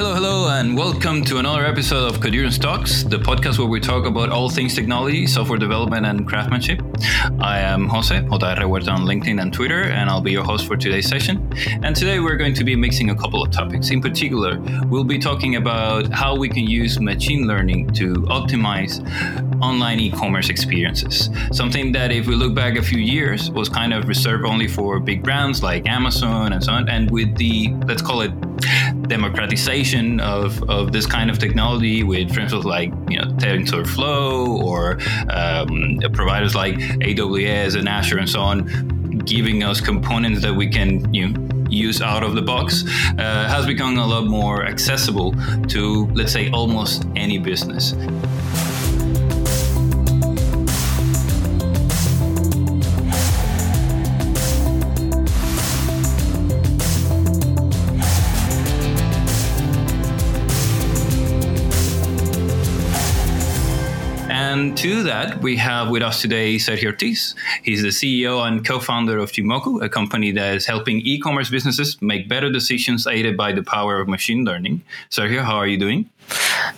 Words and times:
hello, 0.00 0.14
hello, 0.14 0.48
and 0.48 0.78
welcome 0.78 1.22
to 1.22 1.36
another 1.36 1.66
episode 1.66 2.10
of 2.10 2.20
Codurance 2.20 2.58
Talks, 2.58 3.02
the 3.02 3.18
podcast 3.18 3.58
where 3.58 3.68
we 3.68 3.78
talk 3.78 4.06
about 4.06 4.30
all 4.30 4.48
things 4.48 4.74
technology, 4.74 5.26
software 5.26 5.58
development, 5.58 6.06
and 6.06 6.26
craftsmanship. 6.26 6.80
I 7.38 7.58
am 7.58 7.86
Jose, 7.86 8.16
Jose 8.16 8.46
Rehuerta 8.46 8.94
on 8.94 9.02
LinkedIn 9.02 9.42
and 9.42 9.52
Twitter, 9.52 9.82
and 9.82 10.08
I'll 10.08 10.22
be 10.22 10.32
your 10.32 10.42
host 10.42 10.66
for 10.66 10.74
today's 10.74 11.06
session. 11.06 11.52
And 11.82 11.94
today 11.94 12.18
we're 12.18 12.38
going 12.38 12.54
to 12.54 12.64
be 12.64 12.74
mixing 12.76 13.10
a 13.10 13.14
couple 13.14 13.42
of 13.42 13.50
topics. 13.50 13.90
In 13.90 14.00
particular, 14.00 14.58
we'll 14.86 15.04
be 15.04 15.18
talking 15.18 15.56
about 15.56 16.10
how 16.10 16.34
we 16.34 16.48
can 16.48 16.66
use 16.66 16.98
machine 16.98 17.46
learning 17.46 17.90
to 17.90 18.14
optimize 18.30 19.04
online 19.60 20.00
e-commerce 20.00 20.48
experiences. 20.48 21.28
Something 21.52 21.92
that, 21.92 22.10
if 22.10 22.26
we 22.26 22.36
look 22.36 22.54
back 22.54 22.78
a 22.78 22.82
few 22.82 23.00
years, 23.00 23.50
was 23.50 23.68
kind 23.68 23.92
of 23.92 24.08
reserved 24.08 24.46
only 24.46 24.66
for 24.66 24.98
big 24.98 25.22
brands 25.22 25.62
like 25.62 25.86
Amazon 25.86 26.54
and 26.54 26.64
so 26.64 26.72
on. 26.72 26.88
And 26.88 27.10
with 27.10 27.36
the 27.36 27.74
let's 27.86 28.00
call 28.00 28.22
it 28.22 28.32
democratization 29.06 30.20
of, 30.20 30.62
of 30.70 30.92
this 30.92 31.06
kind 31.06 31.30
of 31.30 31.38
technology 31.38 32.02
with 32.02 32.32
frameworks 32.32 32.64
like 32.64 32.92
you 33.08 33.18
know 33.18 33.26
TensorFlow 33.34 34.62
or 34.62 34.98
um, 35.30 36.00
providers 36.12 36.54
like 36.54 36.76
AWS 36.76 37.76
and 37.78 37.88
Azure 37.88 38.18
and 38.18 38.28
so 38.28 38.40
on, 38.40 38.66
giving 39.24 39.62
us 39.62 39.80
components 39.80 40.42
that 40.42 40.54
we 40.54 40.68
can 40.68 41.12
you 41.12 41.28
know, 41.28 41.48
use 41.68 42.02
out 42.02 42.22
of 42.22 42.34
the 42.34 42.42
box 42.42 42.84
uh, 43.18 43.48
has 43.48 43.66
become 43.66 43.96
a 43.98 44.06
lot 44.06 44.26
more 44.26 44.66
accessible 44.66 45.32
to 45.68 46.06
let's 46.14 46.32
say 46.32 46.50
almost 46.50 47.06
any 47.16 47.38
business. 47.38 47.94
And 64.50 64.76
to 64.78 65.04
that, 65.04 65.40
we 65.42 65.56
have 65.58 65.90
with 65.90 66.02
us 66.02 66.20
today 66.20 66.56
Sergio 66.56 66.86
Ortiz. 66.86 67.36
He's 67.62 67.82
the 67.82 67.90
CEO 67.90 68.44
and 68.44 68.66
co 68.66 68.80
founder 68.80 69.16
of 69.18 69.30
Shimoku, 69.30 69.80
a 69.80 69.88
company 69.88 70.32
that 70.32 70.54
is 70.56 70.66
helping 70.66 71.00
e 71.02 71.20
commerce 71.20 71.48
businesses 71.48 71.96
make 72.02 72.28
better 72.28 72.50
decisions 72.50 73.06
aided 73.06 73.36
by 73.36 73.52
the 73.52 73.62
power 73.62 74.00
of 74.00 74.08
machine 74.08 74.44
learning. 74.44 74.82
Sergio, 75.08 75.44
how 75.44 75.54
are 75.54 75.68
you 75.68 75.78
doing? 75.78 76.10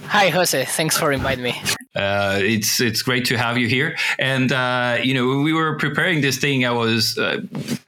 Hi, 0.09 0.29
Jose. 0.29 0.67
Thanks 0.67 0.98
for 0.98 1.12
inviting 1.12 1.45
me. 1.45 1.55
Uh, 1.97 2.39
it's 2.42 2.79
it's 2.79 3.01
great 3.01 3.25
to 3.27 3.39
have 3.39 3.56
you 3.56 3.69
here. 3.69 3.97
And 4.19 4.53
uh, 4.53 4.98
you 5.03 5.14
know, 5.14 5.27
when 5.29 5.42
we 5.42 5.55
were 5.55 5.79
preparing 5.79 6.20
this 6.20 6.36
thing, 6.36 6.67
I 6.67 6.73
was 6.73 7.17
uh, 7.17 7.41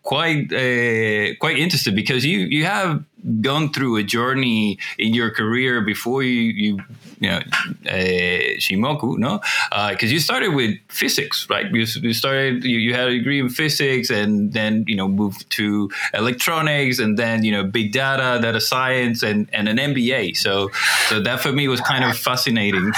quite 0.02 0.50
uh, 0.50 1.36
quite 1.41 1.58
interested 1.58 1.94
because 1.94 2.24
you 2.24 2.38
you 2.38 2.64
have 2.64 3.04
gone 3.41 3.72
through 3.72 3.97
a 3.97 4.03
journey 4.03 4.78
in 4.98 5.14
your 5.14 5.30
career 5.30 5.80
before 5.80 6.22
you 6.22 6.42
you 6.42 6.78
you 7.20 7.31
know 7.31 7.39
uh, 7.86 8.58
Shimoku, 8.58 9.19
no? 9.19 9.41
Because 9.70 10.11
uh, 10.11 10.14
you 10.14 10.20
started 10.20 10.55
with 10.55 10.77
physics, 10.89 11.47
right? 11.48 11.66
You, 11.72 11.86
you 12.03 12.12
started 12.12 12.64
you, 12.64 12.78
you 12.78 12.94
had 12.94 13.08
a 13.08 13.12
degree 13.12 13.41
in 13.41 13.48
physics, 13.48 14.11
and 14.11 14.53
then 14.53 14.84
you 14.86 14.97
know 14.97 15.08
moved 15.08 15.48
to 15.50 15.91
electronics, 16.12 16.98
and 16.98 17.19
then 17.19 17.44
you 17.44 17.53
know 17.53 17.64
big 17.64 17.92
data, 17.92 18.41
data 18.42 18.61
science, 18.61 19.22
and 19.22 19.48
and 19.53 19.69
an 19.69 19.78
MBA. 19.78 20.36
So 20.36 20.70
so 21.09 21.20
that 21.20 21.41
for 21.41 21.53
me 21.53 21.69
was 21.69 21.81
kind 21.81 22.05
of 22.05 22.16
fascinating. 22.16 22.92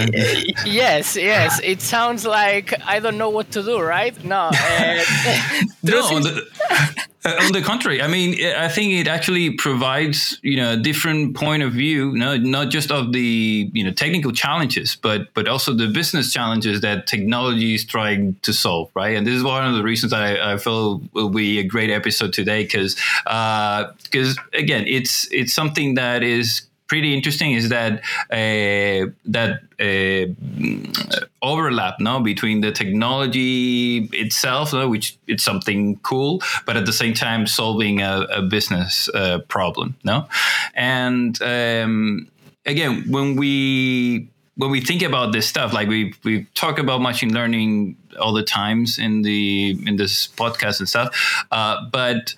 yes, 0.65 1.17
yes. 1.17 1.61
It 1.63 1.81
sounds 1.81 2.25
like 2.25 2.75
I 2.87 3.01
don't 3.01 3.19
know 3.19 3.31
what 3.31 3.51
to 3.53 3.63
do, 3.63 3.81
right? 3.81 4.15
No. 4.25 4.51
Uh, 4.53 5.05
no. 5.83 6.21
On 7.27 7.33
the, 7.33 7.43
uh, 7.43 7.47
on 7.47 7.53
the 7.53 7.63
contrary, 7.63 8.01
I 8.03 8.09
mean, 8.09 8.35
I 8.57 8.69
think 8.69 8.93
it 8.93 9.09
actually 9.09 9.51
provides 9.51 10.39
you 10.43 10.57
know 10.57 10.73
a 10.73 10.77
different 10.77 11.37
point 11.37 11.63
of 11.63 11.73
view, 11.73 12.13
no, 12.13 12.37
not 12.37 12.71
just 12.71 12.91
of 12.91 13.13
the 13.13 13.71
you 13.73 13.85
know 13.85 13.93
technical 13.93 14.33
challenges, 14.33 14.97
but 14.97 15.33
but 15.35 15.49
also 15.49 15.73
the 15.73 15.89
business 15.89 16.33
challenges 16.33 16.81
that 16.83 17.07
technology 17.07 17.75
is 17.75 17.85
trying 17.85 18.35
to 18.43 18.53
solve, 18.53 18.91
right? 18.95 19.17
And 19.17 19.27
this 19.27 19.35
is 19.35 19.43
one 19.43 19.67
of 19.67 19.75
the 19.75 19.83
reasons 19.83 20.13
I, 20.13 20.55
I 20.55 20.57
feel 20.59 21.03
will 21.13 21.31
be 21.31 21.59
a 21.59 21.65
great 21.65 21.91
episode 21.91 22.33
today 22.33 22.65
because 22.65 22.95
because 23.25 24.39
uh, 24.39 24.43
again, 24.53 24.85
it's 24.87 25.29
it's 25.33 25.53
something 25.53 25.95
that 25.95 26.23
is 26.23 26.63
pretty 26.89 27.15
interesting 27.15 27.53
is 27.53 27.69
that 27.69 28.01
uh, 28.31 29.11
that 29.25 29.61
uh, 29.81 31.27
overlap 31.43 32.01
no 32.01 32.21
between 32.21 32.61
the 32.61 32.73
technology 32.73 34.09
itself 34.13 34.73
which 34.73 35.17
it's 35.27 35.43
something 35.43 35.97
cool 35.99 36.41
but 36.65 36.77
at 36.77 36.87
the 36.87 36.93
same 36.93 37.15
time 37.15 37.47
solving 37.47 38.01
a, 38.01 38.27
a 38.31 38.43
business 38.43 39.09
uh, 39.15 39.39
problem 39.49 39.97
no? 40.05 40.29
And 40.75 41.41
um, 41.43 42.29
again 42.65 43.11
when 43.11 43.37
we 43.37 44.29
when 44.57 44.71
we 44.71 44.81
think 44.81 45.03
about 45.03 45.33
this 45.33 45.47
stuff 45.47 45.73
like 45.73 45.89
we 45.89 46.15
we 46.25 46.45
talk 46.55 46.79
about 46.79 47.01
machine 47.01 47.33
learning 47.33 47.97
all 48.21 48.33
the 48.33 48.43
times 48.43 48.99
in 48.99 49.23
the 49.23 49.79
in 49.87 49.97
this 49.97 50.29
podcast 50.29 50.81
and 50.81 50.89
stuff 50.89 51.45
uh, 51.51 51.85
but 51.91 52.35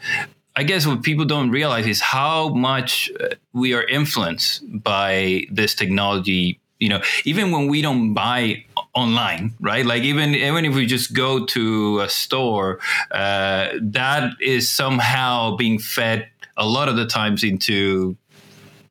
I 0.58 0.64
guess 0.64 0.88
what 0.88 1.04
people 1.04 1.24
don't 1.24 1.50
realize 1.50 1.86
is 1.86 2.00
how 2.00 2.48
much 2.48 3.12
uh, 3.20 3.36
we 3.52 3.74
are 3.74 3.84
influenced 3.84 4.64
by 4.82 5.44
this 5.52 5.72
technology. 5.72 6.58
You 6.80 6.88
know, 6.88 7.00
even 7.24 7.52
when 7.52 7.68
we 7.68 7.80
don't 7.80 8.12
buy 8.12 8.64
online, 8.92 9.54
right? 9.60 9.86
Like 9.86 10.02
even 10.02 10.34
even 10.34 10.64
if 10.64 10.74
we 10.74 10.84
just 10.86 11.14
go 11.14 11.46
to 11.46 12.00
a 12.00 12.08
store, 12.08 12.80
uh, 13.12 13.68
that 13.80 14.32
is 14.40 14.68
somehow 14.68 15.54
being 15.54 15.78
fed 15.78 16.28
a 16.56 16.66
lot 16.66 16.88
of 16.88 16.96
the 16.96 17.06
times 17.06 17.44
into 17.44 18.16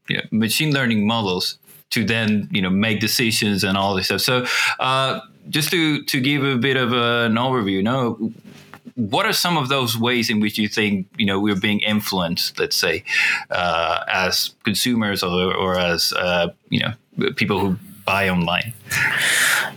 you 0.07 0.16
know, 0.16 0.23
machine 0.31 0.73
learning 0.73 1.06
models 1.06 1.57
to 1.89 2.06
then 2.06 2.47
you 2.50 2.61
know 2.61 2.69
make 2.69 3.01
decisions 3.01 3.66
and 3.66 3.77
all 3.77 3.94
this 3.94 4.06
stuff. 4.06 4.22
So 4.22 4.45
uh, 4.79 5.19
just 5.50 5.72
to 5.72 6.01
to 6.03 6.22
give 6.22 6.45
a 6.45 6.57
bit 6.57 6.77
of 6.77 6.94
an 6.94 7.35
overview, 7.35 7.73
you 7.73 7.83
know, 7.83 8.31
what 8.97 9.28
are 9.28 9.34
some 9.34 9.58
of 9.58 9.69
those 9.69 9.96
ways 9.96 10.30
in 10.30 10.40
which 10.40 10.58
you 10.58 10.68
think 10.68 11.08
you 11.18 11.25
know 11.25 11.40
we're 11.40 11.59
being 11.59 11.80
influenced 11.81 12.59
let's 12.59 12.75
say 12.75 13.03
uh, 13.52 14.03
as 14.12 14.56
consumers 14.63 15.24
or, 15.24 15.53
or 15.53 15.78
as 15.80 16.13
uh, 16.13 16.50
you 16.69 16.80
know 16.80 17.31
people 17.36 17.59
who 17.59 17.78
buy 18.06 18.28
online? 18.30 18.74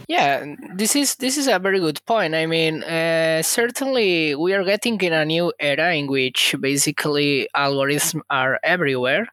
Yeah 0.09 0.55
this 0.75 0.97
is 0.97 1.17
this 1.17 1.37
is 1.37 1.49
a 1.49 1.59
very 1.59 1.81
good 1.81 2.01
point. 2.07 2.35
I 2.35 2.47
mean 2.47 2.83
uh, 2.83 3.43
certainly 3.43 4.35
we 4.35 4.55
are 4.55 4.65
getting 4.65 4.99
in 5.01 5.13
a 5.13 5.25
new 5.25 5.53
era 5.61 5.95
in 5.95 6.07
which 6.07 6.55
basically 6.59 7.47
algorithms 7.55 8.23
are 8.31 8.59
everywhere. 8.63 9.27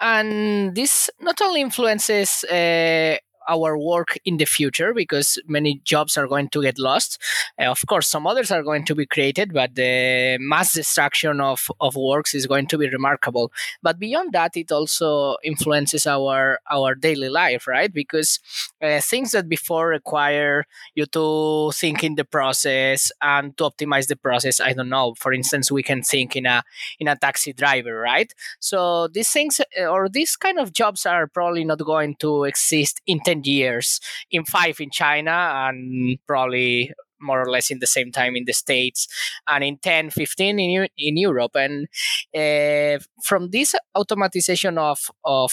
And 0.00 0.74
this 0.76 1.10
not 1.20 1.40
only 1.42 1.60
influences 1.60 2.44
uh, 2.44 3.16
our 3.48 3.78
work 3.78 4.18
in 4.24 4.36
the 4.36 4.44
future 4.44 4.94
because 4.94 5.38
many 5.46 5.80
jobs 5.84 6.16
are 6.16 6.26
going 6.26 6.48
to 6.50 6.62
get 6.62 6.78
lost. 6.78 7.20
Uh, 7.58 7.64
of 7.64 7.84
course, 7.86 8.08
some 8.08 8.26
others 8.26 8.50
are 8.50 8.62
going 8.62 8.84
to 8.84 8.94
be 8.94 9.06
created, 9.06 9.52
but 9.52 9.74
the 9.74 10.38
mass 10.40 10.72
destruction 10.72 11.40
of, 11.40 11.70
of 11.80 11.96
works 11.96 12.34
is 12.34 12.46
going 12.46 12.66
to 12.66 12.78
be 12.78 12.88
remarkable. 12.88 13.52
But 13.82 13.98
beyond 13.98 14.32
that, 14.32 14.56
it 14.56 14.72
also 14.72 15.36
influences 15.44 16.06
our 16.06 16.60
our 16.70 16.94
daily 16.94 17.28
life, 17.28 17.66
right? 17.66 17.92
Because 17.92 18.38
uh, 18.82 19.00
things 19.00 19.32
that 19.32 19.48
before 19.48 19.88
require 19.88 20.66
you 20.94 21.06
to 21.06 21.72
think 21.74 22.04
in 22.04 22.14
the 22.14 22.24
process 22.24 23.12
and 23.20 23.56
to 23.56 23.64
optimize 23.64 24.06
the 24.08 24.16
process. 24.16 24.60
I 24.60 24.72
don't 24.72 24.88
know. 24.88 25.14
For 25.14 25.32
instance, 25.32 25.70
we 25.70 25.82
can 25.82 26.02
think 26.02 26.36
in 26.36 26.46
a 26.46 26.62
in 26.98 27.08
a 27.08 27.16
taxi 27.16 27.52
driver, 27.52 27.98
right? 27.98 28.32
So 28.60 29.08
these 29.08 29.30
things 29.30 29.60
uh, 29.60 29.86
or 29.86 30.08
these 30.08 30.36
kind 30.36 30.58
of 30.58 30.72
jobs 30.72 31.06
are 31.06 31.26
probably 31.26 31.64
not 31.64 31.78
going 31.78 32.16
to 32.16 32.44
exist 32.44 33.00
in 33.06 33.20
10 33.20 33.33
years, 33.42 34.00
in 34.30 34.44
five 34.44 34.80
in 34.80 34.90
China, 34.90 35.30
and 35.30 36.18
probably 36.26 36.92
more 37.20 37.42
or 37.42 37.50
less 37.50 37.70
in 37.70 37.78
the 37.78 37.86
same 37.86 38.12
time 38.12 38.36
in 38.36 38.44
the 38.44 38.52
states 38.52 39.08
and 39.48 39.64
in 39.64 39.78
10 39.78 40.10
15 40.10 40.58
in, 40.58 40.88
in 40.98 41.16
europe. 41.16 41.56
And 41.56 41.88
uh, 42.36 43.02
from 43.22 43.50
this 43.50 43.74
automatization 43.96 44.78
of 44.78 45.10
of 45.24 45.52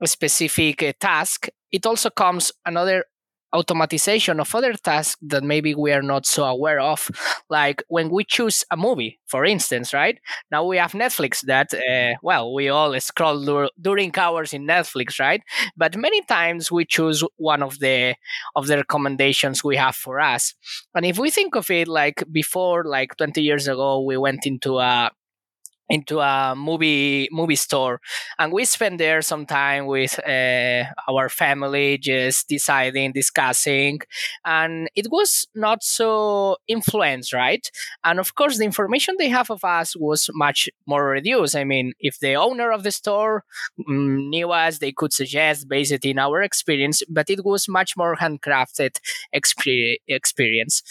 a 0.00 0.06
specific 0.06 0.82
uh, 0.82 0.92
task 0.98 1.48
it 1.70 1.86
also 1.86 2.10
comes 2.10 2.52
another 2.66 3.04
automatization 3.54 4.40
of 4.40 4.54
other 4.54 4.74
tasks 4.74 5.18
that 5.22 5.42
maybe 5.44 5.74
we 5.74 5.92
are 5.92 6.02
not 6.02 6.26
so 6.26 6.44
aware 6.44 6.80
of. 6.80 7.10
Like 7.50 7.82
when 7.88 8.10
we 8.10 8.24
choose 8.24 8.64
a 8.70 8.76
movie 8.76 9.18
for 9.26 9.44
instance 9.44 9.92
right? 9.92 10.18
Now 10.50 10.64
we 10.64 10.76
have 10.78 10.92
netflix 10.92 11.40
that 11.42 11.72
uh, 11.74 12.16
well 12.22 12.52
we 12.54 12.68
all 12.68 12.98
scroll 13.00 13.44
dur- 13.44 13.70
during 13.80 14.16
hours 14.18 14.52
in 14.52 14.66
netflix 14.66 15.18
right? 15.20 15.42
But 15.76 15.96
many 15.96 16.22
times 16.22 16.70
we 16.72 16.84
choose 16.84 17.22
one 17.36 17.62
of 17.62 17.78
the 17.78 18.14
of 18.56 18.66
the 18.66 18.76
recommendations 18.78 19.62
we 19.64 19.76
have 19.76 19.96
for 19.96 20.20
us. 20.20 20.54
And 20.94 21.04
if 21.06 21.18
we 21.18 21.30
think 21.30 21.54
of 21.56 21.70
it 21.70 21.88
like 21.88 22.24
before 22.32 22.84
like 22.84 23.16
20 23.16 23.42
years 23.42 23.68
ago 23.68 24.00
we 24.02 24.16
went 24.16 24.46
into 24.46 24.78
a 24.78 25.10
into 25.92 26.20
a 26.20 26.54
movie 26.56 27.28
movie 27.30 27.56
store. 27.56 28.00
And 28.38 28.52
we 28.52 28.64
spend 28.64 28.98
there 28.98 29.22
some 29.22 29.46
time 29.46 29.86
with 29.86 30.18
uh, 30.26 30.84
our 31.08 31.28
family 31.28 31.98
just 31.98 32.48
deciding 32.48 33.12
discussing. 33.12 34.00
And 34.44 34.88
it 34.94 35.08
was 35.10 35.46
not 35.54 35.82
so 35.84 36.56
influenced 36.66 37.32
right? 37.32 37.70
And 38.04 38.18
of 38.18 38.34
course 38.34 38.58
the 38.58 38.64
information 38.64 39.16
they 39.18 39.28
have 39.28 39.50
of 39.50 39.64
us 39.64 39.96
was 39.96 40.30
much 40.34 40.68
more 40.86 41.04
reduced. 41.08 41.56
I 41.56 41.64
mean 41.64 41.92
if 42.00 42.18
the 42.20 42.34
owner 42.36 42.72
of 42.72 42.82
the 42.84 42.90
store 42.92 43.44
um, 43.88 44.30
knew 44.30 44.50
us 44.50 44.78
they 44.78 44.92
could 44.92 45.12
suggest 45.12 45.68
based 45.68 46.04
in 46.04 46.18
our 46.18 46.42
experience 46.42 47.02
but 47.08 47.30
it 47.30 47.44
was 47.44 47.68
much 47.68 47.96
more 47.96 48.16
handcrafted 48.16 48.96
experience. 49.32 50.82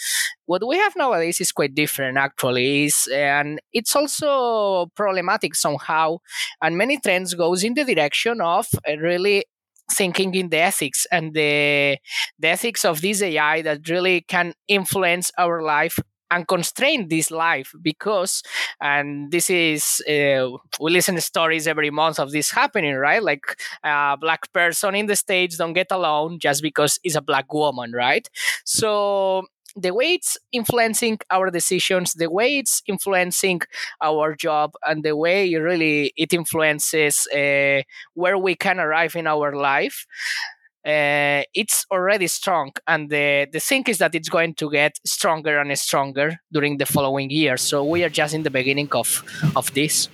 What 0.46 0.66
we 0.66 0.76
have 0.78 0.96
nowadays 0.96 1.40
is 1.40 1.52
quite 1.52 1.74
different 1.74 2.18
actually 2.18 2.84
is 2.86 3.08
and 3.12 3.60
it's 3.72 3.94
also 3.96 4.90
problematic 4.96 5.54
somehow 5.54 6.16
and 6.62 6.76
many 6.76 6.98
trends 6.98 7.34
goes 7.34 7.62
in 7.64 7.74
the 7.74 7.84
direction 7.84 8.40
of 8.40 8.66
uh, 8.88 8.96
really 8.98 9.44
thinking 9.90 10.34
in 10.34 10.48
the 10.48 10.58
ethics 10.58 11.06
and 11.10 11.34
the, 11.34 11.98
the 12.38 12.48
ethics 12.48 12.84
of 12.84 13.00
this 13.00 13.20
ai 13.22 13.62
that 13.62 13.88
really 13.88 14.20
can 14.22 14.54
influence 14.68 15.30
our 15.38 15.62
life 15.62 15.98
and 16.30 16.48
constrain 16.48 17.08
this 17.08 17.30
life 17.30 17.72
because 17.82 18.42
and 18.80 19.30
this 19.30 19.50
is 19.50 20.02
uh, 20.08 20.48
we 20.80 20.90
listen 20.90 21.14
to 21.14 21.20
stories 21.20 21.66
every 21.66 21.90
month 21.90 22.18
of 22.18 22.30
this 22.32 22.50
happening 22.50 22.94
right? 22.94 23.22
Like 23.22 23.44
a 23.84 24.16
black 24.18 24.50
person 24.54 24.94
in 24.94 25.06
the 25.06 25.16
states 25.16 25.58
don't 25.58 25.74
get 25.74 25.88
alone 25.90 26.38
just 26.38 26.62
because 26.62 26.98
it's 27.04 27.16
a 27.16 27.20
black 27.20 27.52
woman 27.52 27.92
right? 27.92 28.26
So 28.64 29.44
the 29.76 29.92
way 29.92 30.14
it's 30.14 30.36
influencing 30.52 31.18
our 31.30 31.50
decisions, 31.50 32.14
the 32.14 32.30
way 32.30 32.58
it's 32.58 32.82
influencing 32.86 33.60
our 34.00 34.34
job, 34.34 34.72
and 34.86 35.02
the 35.02 35.16
way 35.16 35.54
really 35.54 36.12
it 36.16 36.32
influences 36.32 37.26
uh, 37.28 37.82
where 38.14 38.38
we 38.38 38.54
can 38.54 38.78
arrive 38.78 39.16
in 39.16 39.26
our 39.26 39.54
life. 39.54 40.06
Uh, 40.84 41.42
it's 41.54 41.86
already 41.92 42.26
strong, 42.26 42.72
and 42.88 43.08
the 43.08 43.46
the 43.52 43.60
thing 43.60 43.84
is 43.86 43.98
that 43.98 44.16
it's 44.16 44.28
going 44.28 44.52
to 44.52 44.68
get 44.68 44.98
stronger 45.06 45.60
and 45.60 45.78
stronger 45.78 46.38
during 46.52 46.76
the 46.78 46.86
following 46.86 47.30
years. 47.30 47.62
So 47.62 47.84
we 47.84 48.02
are 48.02 48.08
just 48.08 48.34
in 48.34 48.42
the 48.42 48.50
beginning 48.50 48.88
of 48.92 49.22
of 49.54 49.72
this. 49.74 50.08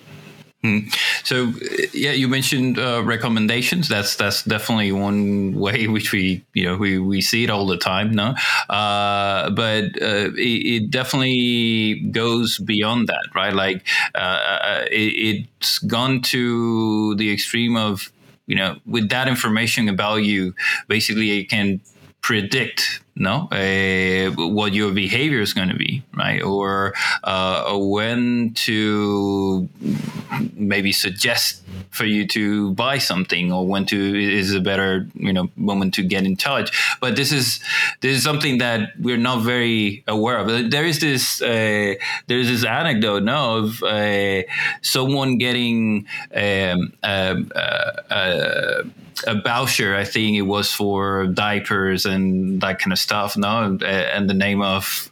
Hmm. 0.62 0.88
So, 1.22 1.52
yeah, 1.94 2.10
you 2.10 2.26
mentioned 2.26 2.80
uh, 2.80 3.04
recommendations. 3.04 3.88
That's 3.88 4.16
that's 4.16 4.42
definitely 4.42 4.90
one 4.90 5.54
way 5.54 5.86
which 5.94 6.10
we 6.10 6.44
you 6.52 6.64
know 6.64 6.76
we, 6.76 6.98
we 6.98 7.20
see 7.20 7.44
it 7.44 7.50
all 7.50 7.64
the 7.64 7.76
time. 7.76 8.10
No, 8.10 8.34
uh, 8.68 9.50
but 9.50 9.84
uh, 10.02 10.32
it, 10.34 10.66
it, 10.66 10.90
definitely 10.90 12.00
goes 12.10 12.58
beyond 12.58 13.06
that, 13.06 13.24
right? 13.36 13.54
Like 13.54 13.86
uh, 14.16 14.18
uh, 14.18 14.84
it, 14.90 15.46
it's 15.60 15.78
gone 15.78 16.22
to 16.22 17.14
the 17.14 17.32
extreme 17.32 17.76
of 17.76 18.10
you 18.46 18.56
know 18.56 18.78
with 18.84 19.10
that 19.10 19.28
information 19.28 19.88
about 19.88 20.24
you, 20.24 20.56
basically 20.88 21.38
it 21.38 21.44
can 21.44 21.80
predict 22.20 23.00
no? 23.18 23.48
Uh, 23.50 24.30
what 24.48 24.72
your 24.72 24.92
behavior 24.92 25.40
is 25.40 25.52
going 25.52 25.68
to 25.68 25.76
be 25.76 26.02
right? 26.18 26.42
Or 26.42 26.94
uh, 27.24 27.76
when 27.78 28.52
to 28.66 29.68
maybe 30.54 30.92
suggest 30.92 31.62
for 31.90 32.04
you 32.04 32.26
to 32.26 32.72
buy 32.74 32.98
something 32.98 33.52
or 33.52 33.66
when 33.66 33.86
to 33.86 33.96
is 33.96 34.52
a 34.54 34.60
better 34.60 35.06
you 35.14 35.32
know 35.32 35.48
moment 35.56 35.94
to 35.94 36.02
get 36.02 36.26
in 36.26 36.36
touch. 36.36 36.68
But 37.00 37.16
this 37.16 37.32
is 37.32 37.60
this 38.00 38.16
is 38.16 38.22
something 38.22 38.58
that 38.58 38.90
we're 39.00 39.16
not 39.16 39.42
very 39.42 40.04
aware 40.06 40.38
of. 40.38 40.70
There 40.70 40.84
is 40.84 40.98
this 41.00 41.40
uh, 41.40 41.94
there 42.26 42.38
is 42.38 42.48
this 42.48 42.64
anecdote 42.64 43.22
no 43.22 43.58
of 43.58 43.82
uh, 43.82 44.42
someone 44.82 45.38
getting 45.38 46.06
um, 46.34 46.92
um 47.02 47.52
uh, 47.54 47.92
uh, 48.10 48.82
a 49.26 49.40
voucher 49.40 49.94
i 49.94 50.04
think 50.04 50.36
it 50.36 50.42
was 50.42 50.72
for 50.72 51.26
diapers 51.26 52.06
and 52.06 52.60
that 52.60 52.78
kind 52.78 52.92
of 52.92 52.98
stuff 52.98 53.36
no 53.36 53.78
and 53.84 54.30
the 54.30 54.34
name 54.34 54.62
of 54.62 55.10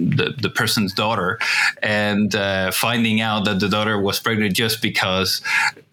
the, 0.00 0.34
the 0.40 0.50
person's 0.50 0.92
daughter 0.94 1.38
and 1.82 2.34
uh, 2.34 2.70
finding 2.70 3.20
out 3.20 3.44
that 3.44 3.60
the 3.60 3.68
daughter 3.68 4.00
was 4.00 4.20
pregnant 4.20 4.54
just 4.54 4.80
because 4.82 5.42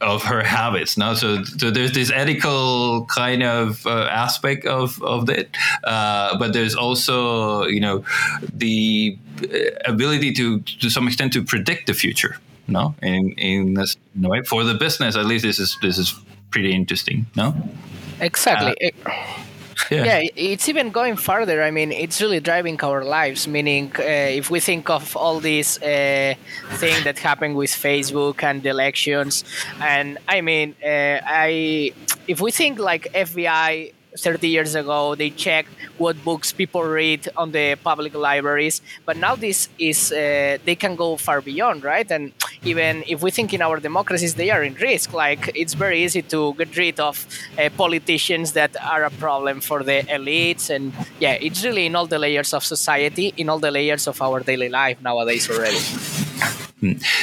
of 0.01 0.23
her 0.23 0.43
habits. 0.43 0.97
No, 0.97 1.13
so, 1.13 1.43
so 1.43 1.71
there's 1.71 1.93
this 1.93 2.11
ethical 2.11 3.05
kind 3.05 3.43
of 3.43 3.85
uh, 3.85 4.07
aspect 4.11 4.65
of 4.65 5.01
of 5.01 5.29
it, 5.29 5.49
uh, 5.83 6.37
but 6.37 6.53
there's 6.53 6.75
also 6.75 7.65
you 7.65 7.79
know 7.79 8.03
the 8.53 9.17
ability 9.85 10.33
to 10.33 10.59
to 10.61 10.89
some 10.89 11.07
extent 11.07 11.33
to 11.33 11.43
predict 11.43 11.87
the 11.87 11.93
future. 11.93 12.37
No, 12.67 12.95
in 13.01 13.31
in 13.33 13.73
this 13.73 13.95
no 14.15 14.29
way 14.29 14.41
for 14.41 14.63
the 14.63 14.73
business 14.73 15.15
at 15.15 15.25
least 15.25 15.43
this 15.43 15.59
is 15.59 15.77
this 15.81 15.97
is 15.97 16.13
pretty 16.51 16.73
interesting. 16.73 17.25
No, 17.35 17.55
exactly. 18.19 18.93
Uh, 19.05 19.11
yeah. 19.91 20.03
yeah. 20.03 20.29
it's 20.35 20.67
even 20.69 20.91
going 20.91 21.15
further. 21.15 21.63
I 21.63 21.71
mean, 21.71 21.91
it's 21.91 22.21
really 22.21 22.39
driving 22.39 22.79
our 22.81 23.03
lives. 23.03 23.47
Meaning, 23.47 23.91
uh, 23.99 24.03
if 24.03 24.49
we 24.49 24.59
think 24.59 24.89
of 24.89 25.15
all 25.15 25.39
these 25.39 25.81
uh, 25.81 26.33
thing 26.73 27.03
that 27.03 27.19
happened 27.19 27.55
with 27.55 27.69
Facebook 27.69 28.43
and 28.43 28.63
the 28.63 28.69
elections, 28.69 29.43
and 29.81 30.17
I 30.27 30.41
mean, 30.41 30.75
uh, 30.83 31.19
I 31.25 31.93
if 32.27 32.41
we 32.41 32.51
think 32.51 32.79
like 32.79 33.13
FBI 33.13 33.93
30 34.17 34.47
years 34.47 34.75
ago 34.75 35.15
they 35.15 35.29
checked 35.29 35.69
what 35.97 36.15
books 36.23 36.51
people 36.51 36.83
read 36.83 37.27
on 37.35 37.51
the 37.51 37.75
public 37.83 38.13
libraries. 38.13 38.81
But 39.05 39.17
now 39.17 39.35
this 39.35 39.69
is 39.79 40.11
uh, 40.11 40.57
they 40.65 40.75
can 40.75 40.95
go 40.95 41.17
far 41.17 41.41
beyond 41.41 41.83
right? 41.83 42.09
And 42.11 42.33
even 42.63 43.03
if 43.07 43.21
we 43.21 43.31
think 43.31 43.53
in 43.53 43.61
our 43.61 43.79
democracies 43.79 44.35
they 44.35 44.49
are 44.49 44.63
in 44.63 44.73
risk. 44.75 45.13
Like 45.13 45.51
it's 45.55 45.73
very 45.73 46.03
easy 46.03 46.21
to 46.23 46.53
get 46.53 46.75
rid 46.77 46.99
of 46.99 47.25
uh, 47.57 47.69
politicians 47.77 48.53
that 48.53 48.75
are 48.81 49.03
a 49.05 49.11
problem 49.11 49.61
for 49.61 49.83
the 49.83 50.03
elites. 50.17 50.69
And 50.69 50.93
yeah 51.19 51.33
it's 51.33 51.63
really 51.63 51.85
in 51.85 51.95
all 51.95 52.07
the 52.07 52.19
layers 52.19 52.53
of 52.53 52.63
society 52.63 53.33
in 53.37 53.49
all 53.49 53.59
the 53.59 53.71
layers 53.71 54.07
of 54.07 54.21
our 54.21 54.39
daily 54.41 54.69
life 54.69 55.01
nowadays 55.01 55.49
already. 55.49 56.16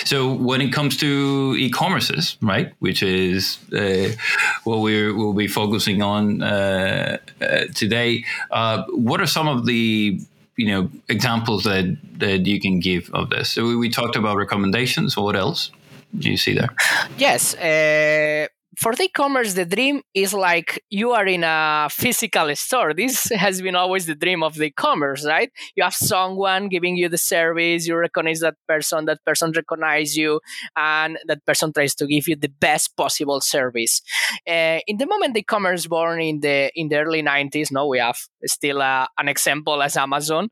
So 0.04 0.32
when 0.32 0.60
it 0.60 0.72
comes 0.72 0.96
to 0.98 1.54
e-commerces, 1.56 2.36
right, 2.42 2.72
which 2.80 3.02
is 3.02 3.58
uh, 3.72 4.10
what 4.64 4.78
we 4.80 5.12
will 5.12 5.32
be 5.32 5.46
focusing 5.46 6.02
on 6.02 6.42
uh, 6.42 7.18
uh, 7.40 7.64
today, 7.74 8.24
uh, 8.50 8.82
what 8.90 9.20
are 9.20 9.26
some 9.26 9.48
of 9.48 9.66
the 9.66 10.18
you 10.56 10.66
know 10.66 10.90
examples 11.08 11.64
that 11.64 11.96
that 12.18 12.46
you 12.46 12.60
can 12.60 12.80
give 12.80 13.10
of 13.14 13.30
this? 13.30 13.50
So 13.50 13.66
we, 13.66 13.76
we 13.76 13.90
talked 13.90 14.16
about 14.16 14.36
recommendations. 14.36 15.16
What 15.16 15.36
else 15.36 15.70
do 16.18 16.30
you 16.30 16.36
see 16.36 16.54
there? 16.54 16.70
Yes, 17.16 17.54
uh, 17.54 18.48
for 18.78 18.94
the 18.94 19.04
e-commerce 19.04 19.54
the 19.54 19.64
dream 19.64 20.02
is 20.14 20.32
like 20.34 20.82
you 20.90 21.12
are 21.12 21.26
in 21.26 21.44
a 21.44 21.88
physical 21.90 22.54
store. 22.56 22.94
This 22.94 23.24
has 23.30 23.60
been 23.60 23.76
always 23.76 24.06
the 24.06 24.14
dream 24.14 24.42
of 24.42 24.54
the 24.54 24.64
e-commerce 24.66 25.24
right? 25.26 25.50
You 25.76 25.84
have 25.84 25.94
someone 25.94 26.68
giving 26.68 26.96
you 26.96 27.08
the 27.08 27.18
service 27.18 27.86
you 27.86 27.96
recognize 27.96 28.40
that 28.40 28.56
person 28.66 29.04
that 29.06 29.24
person 29.24 29.52
recognize 29.52 30.16
you 30.16 30.40
and 30.76 31.18
that 31.26 31.44
person 31.44 31.72
tries 31.72 31.94
to 31.96 32.06
give 32.06 32.28
you 32.28 32.36
the 32.36 32.48
best 32.48 32.96
possible 32.96 33.40
service. 33.40 34.02
Uh, 34.48 34.80
in 34.86 34.96
the 34.98 35.06
moment 35.06 35.34
the 35.34 35.40
e-commerce 35.40 35.86
born 35.86 36.20
in 36.20 36.40
the 36.40 36.70
in 36.74 36.88
the 36.88 36.96
early 36.96 37.22
90s 37.22 37.70
no 37.70 37.86
we 37.86 37.98
have 37.98 38.18
still 38.44 38.82
uh, 38.82 39.06
an 39.18 39.28
example 39.28 39.82
as 39.82 39.96
amazon. 39.96 40.48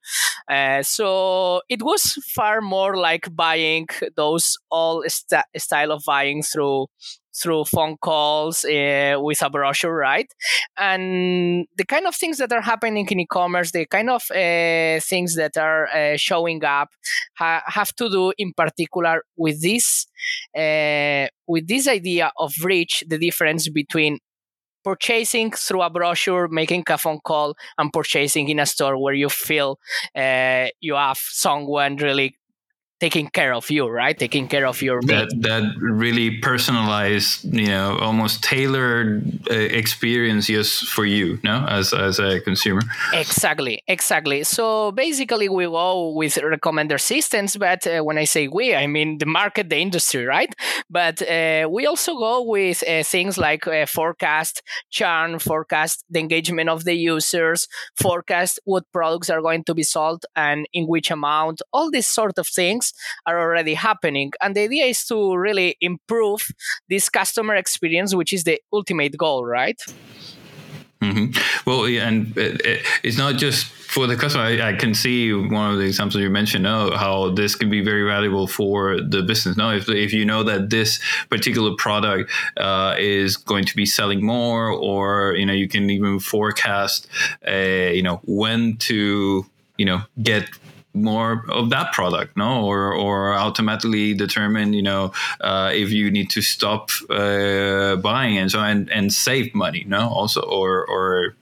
Uh, 0.49 0.83
so 0.83 1.61
it 1.69 1.83
was 1.83 2.13
far 2.35 2.61
more 2.61 2.97
like 2.97 3.35
buying 3.35 3.87
those 4.17 4.59
all 4.71 5.03
st- 5.07 5.45
style 5.57 5.93
of 5.93 6.03
buying 6.07 6.43
through 6.43 6.87
through 7.35 7.65
phone 7.65 7.97
calls 7.97 8.65
uh, 8.65 9.17
with 9.19 9.43
a 9.43 9.51
brochure, 9.51 9.95
right? 9.95 10.33
And 10.77 11.67
the 11.77 11.85
kind 11.85 12.07
of 12.07 12.15
things 12.15 12.39
that 12.39 12.53
are 12.53 12.61
happening 12.61 13.07
in 13.11 13.21
e-commerce, 13.21 13.71
the 13.73 13.87
kind 13.87 14.11
of 14.11 14.23
uh, 14.31 15.01
things 15.01 15.35
that 15.37 15.57
are 15.57 15.89
uh, 15.89 16.17
showing 16.17 16.65
up, 16.65 16.91
ha- 17.37 17.63
have 17.67 17.95
to 17.97 18.09
do 18.09 18.33
in 18.39 18.53
particular 18.55 19.23
with 19.37 19.63
this, 19.63 20.07
with 20.55 21.67
this 21.69 21.89
idea 21.89 22.33
of 22.39 22.53
reach, 22.65 23.05
the 23.09 23.19
difference 23.19 23.69
between 23.69 24.19
purchasing 24.85 25.51
through 25.53 25.83
a 25.83 25.91
brochure, 25.91 26.49
making 26.49 26.85
a 26.89 26.99
phone 26.99 27.21
call, 27.21 27.55
and 27.79 27.93
purchasing 27.93 28.49
in 28.49 28.59
a 28.59 28.67
store 28.67 28.99
where 29.01 29.15
you 29.15 29.29
feel 29.29 29.79
uh, 30.17 30.67
you 30.81 30.95
have 30.95 31.19
someone 31.19 31.97
really 31.97 32.37
taking 33.03 33.29
care 33.29 33.53
of 33.53 33.69
you, 33.69 33.89
right? 33.89 34.17
Taking 34.17 34.47
care 34.47 34.65
of 34.65 34.81
your 34.81 35.03
that 35.03 35.29
that 35.41 35.65
really 35.81 36.39
personalized, 36.39 37.45
you 37.45 37.67
know, 37.67 37.99
almost 37.99 38.45
tailored 38.45 39.11
uh, 39.51 39.55
experience 39.55 40.47
just 40.47 40.85
for 40.95 41.05
you, 41.05 41.41
no, 41.43 41.67
as 41.69 41.93
as 41.93 42.21
a 42.21 42.41
consumer. 42.41 42.83
Exactly, 43.13 43.83
exactly. 43.89 44.45
So 44.45 44.93
basically, 44.93 45.49
we 45.49 45.65
go 45.65 46.13
with 46.21 46.35
recommender 46.37 47.01
systems, 47.01 47.57
but 47.57 47.85
uh, 47.87 48.03
when 48.07 48.19
I 48.19 48.27
say 48.35 48.47
we, 48.47 48.73
I 48.73 48.87
mean 48.87 49.19
the 49.19 49.27
market, 49.27 49.69
the 49.69 49.79
industry, 49.79 50.25
right? 50.25 50.53
But 50.89 51.17
uh, 51.23 51.69
we 51.77 51.87
also 51.87 52.13
go 52.15 52.35
with 52.57 52.79
uh, 52.87 53.03
things 53.03 53.37
like 53.37 53.67
uh, 53.67 53.87
forecast 53.87 54.63
churn, 54.91 55.41
forecast 55.41 56.05
the 56.09 56.21
engagement 56.21 56.69
of 56.69 56.85
the 56.85 56.95
users, 56.95 57.67
forecast 57.97 58.61
what 58.65 58.85
products 58.93 59.29
are 59.29 59.43
going 59.43 59.65
to 59.65 59.75
be 59.75 59.83
sold 59.83 60.25
and 60.37 60.69
in 60.73 60.87
which 60.87 61.11
amount, 61.11 61.63
all 61.73 61.91
these 61.91 62.07
sort 62.07 62.39
of 62.39 62.47
things 62.47 62.92
are 63.27 63.39
already 63.39 63.75
happening. 63.75 64.33
And 64.41 64.55
the 64.55 64.63
idea 64.63 64.87
is 64.87 65.05
to 65.07 65.37
really 65.37 65.77
improve 65.81 66.47
this 66.89 67.09
customer 67.09 67.55
experience, 67.55 68.15
which 68.15 68.33
is 68.33 68.45
the 68.45 68.61
ultimate 68.73 69.17
goal, 69.17 69.45
right? 69.45 69.81
Mm-hmm. 71.03 71.69
Well, 71.69 71.89
yeah, 71.89 72.07
and 72.07 72.37
it, 72.39 72.87
it's 73.03 73.19
not 73.19 73.35
just 73.37 73.67
for 73.67 74.07
the 74.07 74.15
customer. 74.15 74.45
I, 74.45 74.69
I, 74.69 74.73
can 74.75 74.95
see 74.95 75.33
one 75.33 75.73
of 75.73 75.79
the 75.79 75.85
examples 75.85 76.23
you 76.23 76.31
mentioned. 76.31 76.65
Oh, 76.65 76.97
how 76.97 77.31
this 77.31 77.57
can 77.57 77.71
be 77.71 77.83
very 77.83 78.07
valuable 78.07 78.47
for 78.47 79.01
the 79.01 79.23
business. 79.23 79.57
Now, 79.57 79.73
if 79.73 79.89
if 79.89 80.13
you 80.13 80.25
know 80.25 80.45
that 80.45 80.71
this 80.71 81.01
particular 81.29 81.75
product 81.77 82.31
uh, 82.57 82.95
is 82.99 83.37
going 83.37 83.65
to 83.65 83.75
be 83.75 83.85
selling 83.85 84.25
more, 84.25 84.71
or 84.71 85.35
you 85.35 85.45
know, 85.45 85.53
you 85.53 85.67
can 85.67 85.91
even 85.91 86.21
forecast, 86.21 87.09
uh, 87.49 87.91
you 87.93 88.03
know, 88.03 88.21
when 88.25 88.77
to 88.89 89.45
you 89.79 89.85
know 89.85 90.03
get 90.23 90.49
more 90.95 91.45
of 91.49 91.71
that 91.71 91.93
product 91.93 92.37
no? 92.37 92.65
Or 92.65 92.93
or 92.93 93.33
automatically 93.35 94.15
determine 94.15 94.73
you 94.73 94.83
know 94.83 95.13
uh, 95.41 95.71
if 95.73 95.91
you 95.91 96.11
need 96.11 96.31
to 96.31 96.43
stop 96.43 96.91
uh, 97.11 97.97
buying 97.97 98.39
and 98.39 98.51
so 98.51 98.61
and 98.61 98.91
and 98.91 99.13
save 99.13 99.55
money 99.55 99.85
no? 99.87 100.09
Also 100.09 100.41
or 100.43 100.87
or 100.87 101.35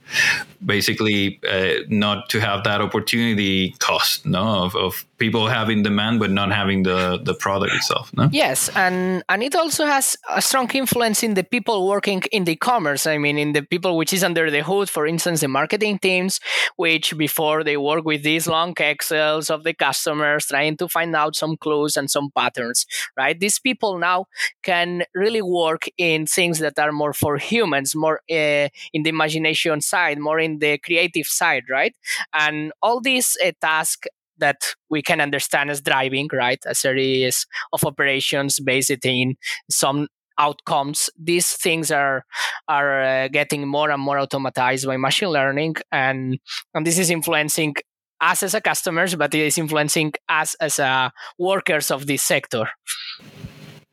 basically 0.64 1.40
uh, 1.48 1.82
not 1.88 2.28
to 2.30 2.40
have 2.40 2.64
that 2.64 2.80
opportunity 2.80 3.74
cost 3.78 4.26
no? 4.26 4.64
Of, 4.64 4.76
of 4.76 5.04
people 5.20 5.46
having 5.48 5.82
demand 5.82 6.18
but 6.18 6.30
not 6.30 6.50
having 6.50 6.82
the 6.82 7.20
the 7.22 7.34
product 7.34 7.72
itself 7.74 8.10
no? 8.16 8.28
Yes 8.32 8.68
and 8.74 9.22
and 9.28 9.42
it 9.42 9.54
also 9.54 9.84
has 9.86 10.16
a 10.28 10.42
strong 10.42 10.68
influence 10.82 11.22
in 11.22 11.34
the 11.34 11.44
people 11.44 11.86
working 11.86 12.22
in 12.32 12.44
the 12.44 12.56
commerce. 12.56 13.06
I 13.06 13.18
mean 13.18 13.36
in 13.38 13.52
the 13.52 13.62
people 13.62 13.96
which 13.96 14.12
is 14.12 14.24
under 14.24 14.50
the 14.50 14.62
hood 14.62 14.88
for 14.96 15.06
instance 15.06 15.40
the 15.40 15.48
marketing 15.48 15.98
teams 15.98 16.40
which 16.76 17.06
before 17.16 17.62
they 17.62 17.76
work 17.76 18.04
with 18.04 18.22
these 18.22 18.46
long 18.56 18.74
excels 18.78 19.50
of 19.50 19.62
the 19.62 19.74
customers 19.74 20.46
trying 20.46 20.76
to 20.78 20.88
find 20.88 21.14
out 21.14 21.36
some 21.36 21.56
clues 21.56 21.96
and 21.96 22.10
some 22.10 22.30
patterns 22.40 22.86
right? 23.16 23.38
These 23.38 23.58
people 23.58 23.98
now 23.98 24.26
can 24.62 25.04
really 25.14 25.42
work 25.42 25.82
in 25.98 26.26
things 26.26 26.58
that 26.60 26.78
are 26.78 26.92
more 26.92 27.12
for 27.12 27.36
humans 27.36 27.94
more 27.94 28.20
uh, 28.30 28.66
in 28.94 29.00
the 29.04 29.10
imagination 29.10 29.80
side 29.80 30.18
more 30.18 30.40
in 30.40 30.58
the 30.58 30.78
creative 30.78 31.26
side, 31.26 31.64
right? 31.68 31.94
And 32.32 32.72
all 32.82 33.00
these 33.00 33.36
uh, 33.44 33.52
tasks 33.60 34.08
that 34.40 34.74
we 34.88 35.02
can 35.02 35.20
understand 35.20 35.70
as 35.70 35.80
driving, 35.80 36.28
right? 36.32 36.58
A 36.66 36.74
series 36.74 37.46
of 37.72 37.84
operations 37.84 38.60
based 38.60 39.04
in 39.04 39.36
some 39.70 40.08
outcomes. 40.38 41.10
These 41.18 41.52
things 41.56 41.90
are 41.90 42.24
are 42.68 43.02
uh, 43.02 43.28
getting 43.28 43.68
more 43.68 43.90
and 43.90 44.02
more 44.02 44.18
automatized 44.18 44.86
by 44.86 44.96
machine 44.96 45.30
learning, 45.30 45.76
and 45.92 46.38
and 46.74 46.86
this 46.86 46.98
is 46.98 47.10
influencing 47.10 47.74
us 48.20 48.42
as 48.42 48.54
a 48.54 48.60
customers, 48.60 49.14
but 49.14 49.34
it 49.34 49.46
is 49.46 49.58
influencing 49.58 50.12
us 50.28 50.54
as 50.60 50.78
a 50.78 51.12
workers 51.38 51.90
of 51.90 52.06
this 52.06 52.22
sector. 52.22 52.68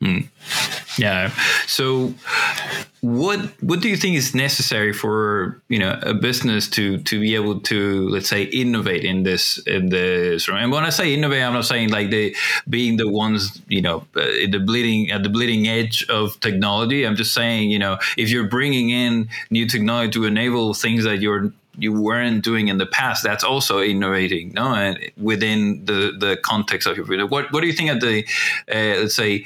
Mm. 0.01 0.27
Yeah. 0.99 1.31
So, 1.65 2.13
what 3.01 3.39
what 3.61 3.79
do 3.81 3.89
you 3.89 3.97
think 3.97 4.15
is 4.15 4.35
necessary 4.35 4.93
for 4.93 5.61
you 5.69 5.79
know 5.79 5.99
a 6.03 6.13
business 6.13 6.67
to 6.71 6.99
to 6.99 7.19
be 7.19 7.35
able 7.35 7.59
to 7.61 8.07
let's 8.09 8.29
say 8.29 8.43
innovate 8.43 9.03
in 9.03 9.23
this 9.23 9.57
in 9.65 9.89
this 9.89 10.47
and 10.49 10.71
when 10.71 10.83
I 10.83 10.89
say 10.89 11.13
innovate, 11.13 11.43
I'm 11.43 11.53
not 11.53 11.65
saying 11.65 11.89
like 11.89 12.11
they 12.11 12.35
being 12.69 12.97
the 12.97 13.09
ones 13.09 13.61
you 13.67 13.81
know 13.81 14.05
uh, 14.15 14.21
the 14.51 14.61
bleeding 14.63 15.11
at 15.11 15.23
the 15.23 15.29
bleeding 15.29 15.67
edge 15.67 16.07
of 16.09 16.39
technology. 16.41 17.05
I'm 17.05 17.15
just 17.15 17.33
saying 17.33 17.71
you 17.71 17.79
know 17.79 17.97
if 18.17 18.29
you're 18.29 18.47
bringing 18.47 18.89
in 18.89 19.29
new 19.49 19.67
technology 19.67 20.11
to 20.11 20.25
enable 20.25 20.73
things 20.75 21.03
that 21.05 21.21
you're 21.21 21.51
you 21.77 21.93
weren't 21.93 22.43
doing 22.43 22.67
in 22.67 22.77
the 22.77 22.85
past 22.85 23.23
that's 23.23 23.43
also 23.43 23.79
innovating 23.81 24.51
no 24.53 24.73
and 24.73 24.99
within 25.15 25.85
the 25.85 26.11
the 26.17 26.37
context 26.41 26.87
of 26.87 26.97
your 26.97 27.05
video 27.05 27.27
what 27.27 27.51
what 27.51 27.61
do 27.61 27.67
you 27.67 27.73
think 27.73 27.89
of 27.89 28.01
the 28.01 28.25
uh, 28.71 29.01
let's 29.01 29.15
say 29.15 29.45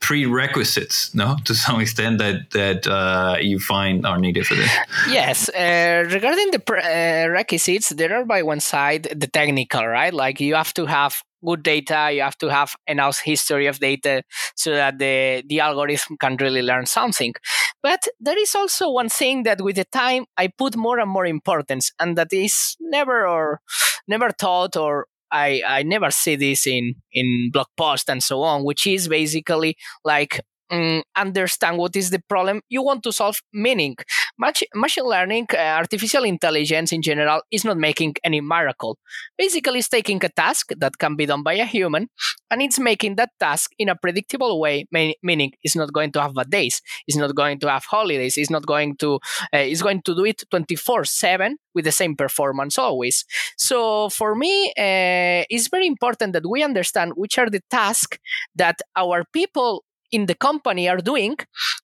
prerequisites 0.00 1.14
no? 1.14 1.36
To 1.44 1.54
some 1.54 1.80
extent 1.80 2.18
that 2.18 2.50
that 2.50 2.86
uh, 2.86 3.36
you 3.40 3.58
find 3.58 4.06
are 4.06 4.18
needed 4.18 4.46
for 4.46 4.54
this. 4.54 4.70
Yes 5.08 5.48
uh, 5.48 6.04
regarding 6.06 6.50
the 6.50 6.60
prerequisites 6.60 7.90
there 7.90 8.14
are 8.14 8.24
by 8.24 8.42
one 8.42 8.60
side 8.60 9.04
the 9.14 9.26
technical 9.26 9.86
right? 9.86 10.14
Like 10.14 10.40
you 10.40 10.54
have 10.54 10.72
to 10.74 10.86
have 10.86 11.22
good 11.44 11.62
data 11.62 12.10
you 12.12 12.22
have 12.22 12.38
to 12.38 12.48
have 12.48 12.74
enough 12.86 13.20
history 13.24 13.66
of 13.66 13.78
data 13.78 14.22
so 14.54 14.70
that 14.72 14.98
the 14.98 15.42
the 15.48 15.60
algorithm 15.60 16.16
can 16.18 16.36
really 16.36 16.62
learn 16.62 16.86
something. 16.86 17.34
But 17.82 18.02
there 18.20 18.38
is 18.38 18.54
also 18.54 18.90
one 18.90 19.08
thing 19.08 19.44
that 19.44 19.60
with 19.60 19.76
the 19.76 19.84
time 19.84 20.24
i 20.36 20.48
put 20.48 20.76
more 20.76 20.98
and 20.98 21.10
more 21.10 21.26
importance 21.26 21.92
and 21.98 22.16
that 22.16 22.32
is 22.32 22.76
never 22.80 23.26
or 23.26 23.60
never 24.08 24.30
thought 24.30 24.76
or 24.76 25.06
I, 25.30 25.62
I 25.66 25.82
never 25.82 26.10
see 26.10 26.36
this 26.36 26.66
in, 26.66 26.94
in 27.12 27.50
blog 27.52 27.66
posts 27.76 28.08
and 28.08 28.22
so 28.22 28.42
on, 28.42 28.64
which 28.64 28.86
is 28.86 29.08
basically 29.08 29.76
like 30.04 30.40
um, 30.70 31.02
understand 31.16 31.78
what 31.78 31.96
is 31.96 32.10
the 32.10 32.20
problem 32.28 32.60
you 32.68 32.82
want 32.82 33.02
to 33.04 33.12
solve 33.12 33.40
meaning. 33.52 33.96
Mach- 34.38 34.68
machine 34.74 35.04
learning 35.04 35.46
uh, 35.54 35.56
artificial 35.56 36.24
intelligence 36.24 36.92
in 36.92 37.02
general 37.02 37.42
is 37.50 37.64
not 37.64 37.76
making 37.78 38.14
any 38.24 38.40
miracle. 38.40 38.98
Basically 39.38 39.78
it's 39.78 39.88
taking 39.88 40.24
a 40.24 40.28
task 40.28 40.70
that 40.76 40.98
can 40.98 41.16
be 41.16 41.26
done 41.26 41.42
by 41.42 41.54
a 41.54 41.64
human 41.64 42.08
and 42.50 42.62
it's 42.62 42.78
making 42.78 43.16
that 43.16 43.30
task 43.38 43.72
in 43.78 43.88
a 43.88 43.96
predictable 43.96 44.60
way 44.60 44.86
meaning 44.90 45.52
it's 45.62 45.76
not 45.76 45.92
going 45.92 46.12
to 46.12 46.20
have 46.20 46.34
bad 46.34 46.50
days 46.50 46.80
it's 47.06 47.16
not 47.16 47.34
going 47.34 47.58
to 47.58 47.68
have 47.68 47.84
holidays 47.84 48.36
it's 48.36 48.50
not 48.50 48.64
going 48.66 48.96
to 48.96 49.14
uh, 49.52 49.58
it's 49.58 49.82
going 49.82 50.02
to 50.02 50.14
do 50.14 50.24
it 50.24 50.42
24 50.50 51.04
7 51.04 51.56
with 51.74 51.84
the 51.84 51.92
same 51.92 52.16
performance 52.16 52.78
always. 52.78 53.24
So 53.56 54.08
for 54.10 54.34
me 54.34 54.68
uh, 54.78 55.44
it's 55.50 55.68
very 55.68 55.86
important 55.86 56.32
that 56.32 56.48
we 56.48 56.62
understand 56.62 57.12
which 57.16 57.38
are 57.38 57.50
the 57.50 57.62
tasks 57.70 58.18
that 58.54 58.80
our 58.96 59.24
people 59.32 59.84
in 60.16 60.24
the 60.26 60.34
company 60.48 60.88
are 60.88 61.02
doing, 61.12 61.36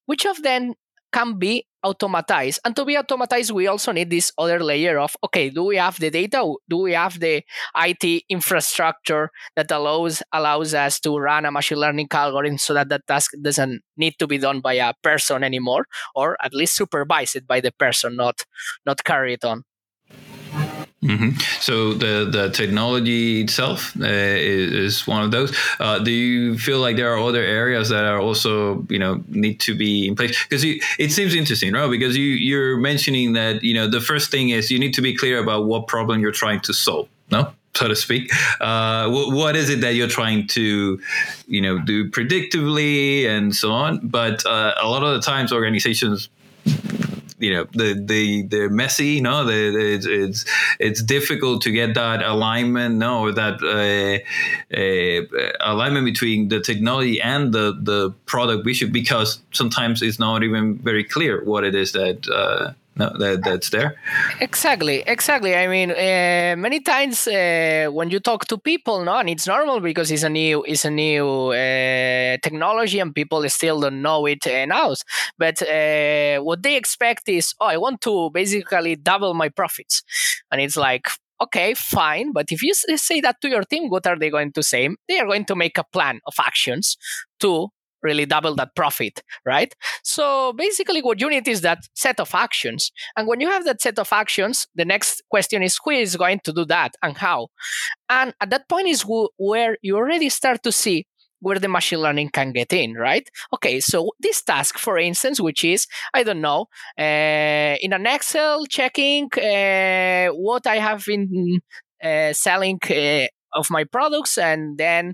which 0.09 0.25
of 0.25 0.41
them 0.41 0.73
can 1.13 1.37
be 1.37 1.67
automatized. 1.85 2.59
And 2.65 2.75
to 2.75 2.83
be 2.85 2.95
automatized, 2.95 3.51
we 3.51 3.67
also 3.67 3.91
need 3.91 4.09
this 4.09 4.31
other 4.37 4.59
layer 4.59 4.97
of 4.97 5.15
okay, 5.25 5.51
do 5.51 5.63
we 5.65 5.75
have 5.77 5.99
the 5.99 6.09
data? 6.09 6.41
Do 6.67 6.77
we 6.77 6.93
have 6.93 7.19
the 7.19 7.43
IT 7.77 8.23
infrastructure 8.29 9.29
that 9.55 9.69
allows 9.69 10.23
allows 10.31 10.73
us 10.73 10.99
to 11.01 11.15
run 11.15 11.45
a 11.45 11.51
machine 11.51 11.77
learning 11.77 12.07
algorithm 12.11 12.57
so 12.57 12.73
that 12.73 12.89
the 12.89 12.99
task 13.07 13.31
doesn't 13.41 13.81
need 13.95 14.15
to 14.17 14.25
be 14.27 14.39
done 14.39 14.59
by 14.61 14.73
a 14.73 14.93
person 15.03 15.43
anymore, 15.43 15.85
or 16.15 16.35
at 16.43 16.53
least 16.53 16.75
supervised 16.75 17.45
by 17.47 17.59
the 17.61 17.71
person, 17.71 18.15
not 18.15 18.41
not 18.85 19.03
carried 19.03 19.45
on. 19.45 19.63
Mm-hmm. 21.03 21.37
So 21.59 21.93
the 21.93 22.29
the 22.29 22.49
technology 22.49 23.41
itself 23.41 23.93
uh, 23.99 24.05
is, 24.05 25.05
one 25.05 25.23
of 25.23 25.31
those. 25.31 25.55
Uh, 25.79 25.99
do 25.99 26.11
you 26.11 26.57
feel 26.57 26.79
like 26.79 26.95
there 26.95 27.13
are 27.13 27.19
other 27.19 27.43
areas 27.43 27.89
that 27.89 28.05
are 28.05 28.19
also 28.19 28.85
you 28.89 28.99
know 28.99 29.21
need 29.27 29.59
to 29.61 29.75
be 29.75 30.07
in 30.07 30.15
place? 30.15 30.41
Because 30.43 30.63
it 30.63 31.11
seems 31.11 31.35
interesting, 31.35 31.73
right? 31.73 31.89
Because 31.89 32.15
you 32.15 32.25
you're 32.25 32.77
mentioning 32.77 33.33
that 33.33 33.63
you 33.63 33.73
know 33.73 33.87
the 33.87 33.99
first 33.99 34.31
thing 34.31 34.49
is 34.49 34.71
you 34.71 34.79
need 34.79 34.93
to 34.93 35.01
be 35.01 35.15
clear 35.15 35.39
about 35.39 35.65
what 35.65 35.87
problem 35.87 36.21
you're 36.21 36.31
trying 36.31 36.61
to 36.61 36.73
solve. 36.73 37.09
No, 37.31 37.51
so 37.75 37.87
to 37.87 37.95
speak. 37.95 38.31
Uh, 38.61 39.09
what, 39.09 39.33
what 39.33 39.55
is 39.55 39.69
it 39.69 39.81
that 39.81 39.95
you're 39.95 40.07
trying 40.07 40.47
to, 40.47 41.01
you 41.47 41.61
know, 41.61 41.79
do 41.79 42.09
predictively 42.09 43.25
and 43.25 43.55
so 43.55 43.71
on? 43.71 43.99
But 44.03 44.45
uh, 44.45 44.75
a 44.81 44.87
lot 44.87 45.03
of 45.03 45.15
the 45.15 45.21
times, 45.21 45.51
organizations 45.51 46.29
you 47.43 47.53
know 47.53 47.65
the 47.73 47.93
the 48.05 48.43
they're 48.43 48.69
messy 48.69 49.19
know 49.19 49.43
the, 49.43 49.71
the, 49.71 49.93
it's, 49.95 50.05
it's 50.05 50.45
it's 50.79 51.03
difficult 51.03 51.61
to 51.61 51.71
get 51.71 51.93
that 51.93 52.23
alignment 52.23 52.95
no 52.95 53.31
that 53.31 53.55
uh, 53.61 54.17
uh, 54.79 55.71
alignment 55.71 56.05
between 56.05 56.47
the 56.47 56.61
technology 56.61 57.21
and 57.21 57.53
the 57.53 57.77
the 57.81 58.11
product 58.25 58.63
vision 58.63 58.91
because 58.91 59.39
sometimes 59.51 60.01
it's 60.01 60.19
not 60.19 60.43
even 60.43 60.77
very 60.77 61.03
clear 61.03 61.43
what 61.43 61.63
it 61.63 61.75
is 61.75 61.91
that 61.91 62.27
uh, 62.29 62.71
no, 62.95 63.11
that, 63.17 63.43
that's 63.43 63.69
there. 63.69 63.95
Exactly, 64.39 65.03
exactly. 65.07 65.55
I 65.55 65.67
mean, 65.67 65.91
uh, 65.91 66.55
many 66.57 66.79
times 66.79 67.27
uh, 67.27 67.87
when 67.91 68.11
you 68.11 68.19
talk 68.19 68.45
to 68.47 68.57
people, 68.57 69.03
no, 69.03 69.17
and 69.17 69.29
it's 69.29 69.47
normal 69.47 69.79
because 69.79 70.11
it's 70.11 70.23
a 70.23 70.29
new, 70.29 70.63
it's 70.63 70.85
a 70.85 70.91
new 70.91 71.47
uh, 71.47 72.37
technology, 72.41 72.99
and 72.99 73.15
people 73.15 73.47
still 73.49 73.79
don't 73.79 74.01
know 74.01 74.25
it 74.27 74.45
now. 74.67 74.93
But 75.37 75.61
uh, 75.61 76.41
what 76.41 76.61
they 76.61 76.75
expect 76.75 77.27
is, 77.29 77.53
oh, 77.59 77.65
I 77.65 77.77
want 77.77 78.01
to 78.01 78.29
basically 78.31 78.95
double 78.95 79.33
my 79.33 79.49
profits, 79.49 80.03
and 80.51 80.61
it's 80.61 80.77
like, 80.77 81.07
okay, 81.41 81.73
fine. 81.73 82.31
But 82.31 82.51
if 82.51 82.61
you 82.61 82.73
say 82.73 83.21
that 83.21 83.41
to 83.41 83.49
your 83.49 83.63
team, 83.63 83.89
what 83.89 84.05
are 84.05 84.17
they 84.17 84.29
going 84.29 84.51
to 84.53 84.63
say? 84.63 84.89
They 85.07 85.19
are 85.19 85.25
going 85.25 85.45
to 85.45 85.55
make 85.55 85.77
a 85.77 85.83
plan 85.83 86.19
of 86.27 86.35
actions 86.39 86.97
to 87.39 87.69
really 88.03 88.25
double 88.25 88.55
that 88.55 88.75
profit, 88.75 89.21
right? 89.45 89.73
So 90.03 90.53
basically, 90.53 91.01
what 91.01 91.21
you 91.21 91.29
need 91.29 91.47
is 91.47 91.61
that 91.61 91.79
set 91.95 92.19
of 92.19 92.33
actions. 92.35 92.91
And 93.15 93.27
when 93.27 93.39
you 93.39 93.49
have 93.49 93.65
that 93.65 93.81
set 93.81 93.97
of 93.99 94.11
actions, 94.11 94.67
the 94.75 94.85
next 94.85 95.23
question 95.29 95.63
is 95.63 95.79
who 95.83 95.91
is 95.91 96.15
going 96.15 96.41
to 96.43 96.53
do 96.53 96.65
that 96.65 96.95
and 97.01 97.17
how? 97.17 97.47
And 98.09 98.33
at 98.41 98.49
that 98.49 98.69
point 98.69 98.87
is 98.87 99.03
where 99.03 99.77
you 99.81 99.95
already 99.95 100.29
start 100.29 100.63
to 100.63 100.71
see 100.71 101.05
where 101.43 101.59
the 101.59 101.67
machine 101.67 101.99
learning 101.99 102.29
can 102.29 102.53
get 102.53 102.71
in, 102.71 102.93
right? 102.93 103.29
Okay, 103.53 103.81
so 103.81 104.11
this 104.19 104.41
task, 104.41 104.77
for 104.77 104.97
instance, 104.97 105.41
which 105.41 105.65
is, 105.65 105.87
I 106.13 106.23
don't 106.23 106.39
know, 106.39 106.67
uh, 106.97 107.75
in 107.81 107.91
an 107.91 108.07
Excel 108.07 108.65
checking 108.65 109.29
uh, 109.33 110.29
what 110.29 110.65
I 110.65 110.77
have 110.77 111.03
been 111.05 111.59
uh, 112.01 112.31
selling 112.31 112.79
of 113.53 113.69
my 113.69 113.83
products 113.83 114.37
and 114.37 114.77
then 114.77 115.13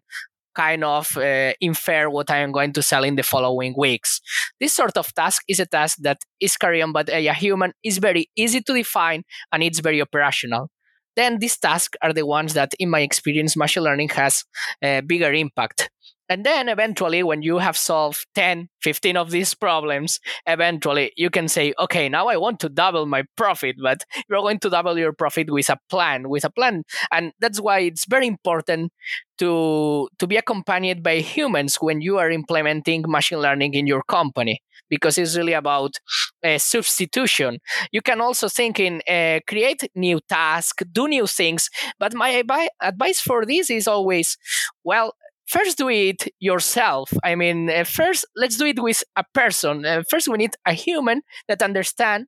kind 0.60 0.84
of 0.84 1.16
uh, 1.18 1.54
infer 1.62 2.10
what 2.10 2.30
I 2.30 2.40
am 2.40 2.52
going 2.52 2.74
to 2.74 2.82
sell 2.82 3.06
in 3.06 3.16
the 3.16 3.24
following 3.24 3.74
weeks. 3.78 4.20
This 4.60 4.74
sort 4.74 4.98
of 4.98 5.14
task 5.14 5.44
is 5.48 5.60
a 5.60 5.66
task 5.66 5.98
that 6.02 6.18
is 6.40 6.58
carried 6.58 6.82
on 6.82 6.92
by 6.92 7.04
a 7.08 7.34
human, 7.34 7.72
is 7.82 7.98
very 7.98 8.30
easy 8.36 8.62
to 8.62 8.74
define, 8.74 9.24
and 9.52 9.64
it's 9.64 9.80
very 9.80 10.02
operational. 10.02 10.70
Then 11.16 11.40
these 11.40 11.58
tasks 11.58 11.98
are 12.02 12.14
the 12.14 12.26
ones 12.26 12.54
that, 12.54 12.72
in 12.80 12.90
my 12.90 13.02
experience, 13.02 13.58
machine 13.58 13.84
learning 13.84 14.10
has 14.10 14.44
a 14.82 15.02
bigger 15.02 15.34
impact. 15.34 15.90
And 16.30 16.46
then 16.46 16.70
eventually, 16.70 17.24
when 17.24 17.42
you 17.42 17.58
have 17.58 17.76
solved 17.76 18.28
10, 18.36 18.70
15 18.82 19.18
of 19.18 19.32
these 19.32 19.56
problems, 19.56 20.20
eventually 20.46 21.12
you 21.18 21.32
can 21.32 21.48
say, 21.48 21.74
okay, 21.80 22.08
now 22.08 22.28
I 22.28 22.38
want 22.38 22.60
to 22.60 22.70
double 22.70 23.08
my 23.08 23.24
profit, 23.36 23.78
but 23.82 24.04
you're 24.30 24.42
going 24.42 24.60
to 24.60 24.70
double 24.70 24.98
your 24.98 25.12
profit 25.12 25.50
with 25.52 25.70
a 25.70 25.78
plan, 25.90 26.30
with 26.30 26.46
a 26.46 26.52
plan. 26.52 26.84
And 27.12 27.34
that's 27.40 27.60
why 27.60 27.80
it's 27.80 28.06
very 28.06 28.28
important 28.28 28.92
to, 29.40 30.08
to 30.20 30.28
be 30.28 30.38
accompanied 30.38 31.02
by 31.02 31.18
humans 31.20 31.78
when 31.78 32.02
you 32.02 32.18
are 32.20 32.30
implementing 32.30 33.06
machine 33.08 33.40
learning 33.40 33.74
in 33.74 33.88
your 33.88 34.04
company, 34.04 34.62
because 34.90 35.18
it's 35.18 35.36
really 35.36 35.54
about 35.54 35.94
uh, 36.44 36.58
substitution. 36.58 37.58
You 37.92 38.02
can 38.02 38.22
also 38.22 38.50
think 38.50 38.80
in 38.80 39.02
uh, 39.10 39.40
create 39.48 39.90
new 39.96 40.20
tasks, 40.30 40.84
do 40.92 41.08
new 41.08 41.26
things. 41.26 41.70
But 41.98 42.14
my 42.14 42.44
advice 42.82 43.20
for 43.20 43.46
this 43.46 43.70
is 43.70 43.88
always, 43.88 44.38
well, 44.84 45.14
first 45.50 45.78
do 45.78 45.90
it 45.90 46.28
yourself. 46.40 47.12
I 47.24 47.36
mean, 47.36 47.70
uh, 47.70 47.84
first 47.84 48.26
let's 48.36 48.58
do 48.58 48.66
it 48.66 48.80
with 48.82 49.04
a 49.16 49.24
person. 49.34 49.86
Uh, 49.86 50.04
first, 50.10 50.28
we 50.28 50.38
need 50.38 50.56
a 50.66 50.74
human 50.74 51.22
that 51.48 51.62
understand 51.62 52.28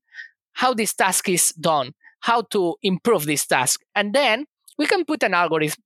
how 0.53 0.73
this 0.73 0.93
task 0.93 1.29
is 1.29 1.49
done, 1.59 1.93
how 2.21 2.41
to 2.51 2.75
improve 2.81 3.25
this 3.25 3.45
task, 3.45 3.81
and 3.95 4.13
then 4.13 4.45
we 4.77 4.85
can 4.87 5.05
put 5.05 5.23
an 5.23 5.33
algorithm 5.33 5.81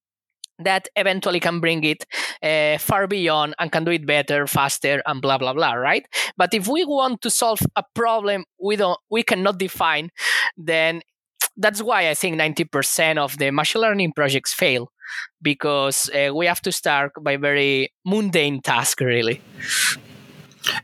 that 0.58 0.88
eventually 0.96 1.42
can 1.42 1.60
bring 1.60 1.84
it 1.84 2.06
uh, 2.42 2.78
far 2.78 3.08
beyond 3.08 3.54
and 3.60 3.74
can 3.74 3.84
do 3.84 3.92
it 3.92 4.06
better, 4.06 4.48
faster, 4.48 5.04
and 5.06 5.22
blah 5.22 5.38
blah 5.38 5.54
blah. 5.54 5.74
Right? 5.74 6.06
But 6.38 6.54
if 6.54 6.68
we 6.68 6.86
want 6.86 7.22
to 7.22 7.30
solve 7.30 7.60
a 7.76 7.84
problem 7.94 8.46
we 8.62 8.78
don't, 8.78 9.00
we 9.12 9.24
cannot 9.24 9.60
define, 9.60 10.10
then 10.58 11.02
that's 11.58 11.82
why 11.82 12.10
I 12.10 12.14
think 12.14 12.40
90% 12.40 13.18
of 13.18 13.38
the 13.38 13.52
machine 13.52 13.82
learning 13.82 14.14
projects 14.14 14.54
fail 14.54 14.92
because 15.42 16.10
uh, 16.10 16.34
we 16.34 16.46
have 16.46 16.62
to 16.62 16.72
start 16.72 17.12
by 17.22 17.38
very 17.38 17.94
mundane 18.06 18.62
task 18.62 19.00
really. 19.00 19.42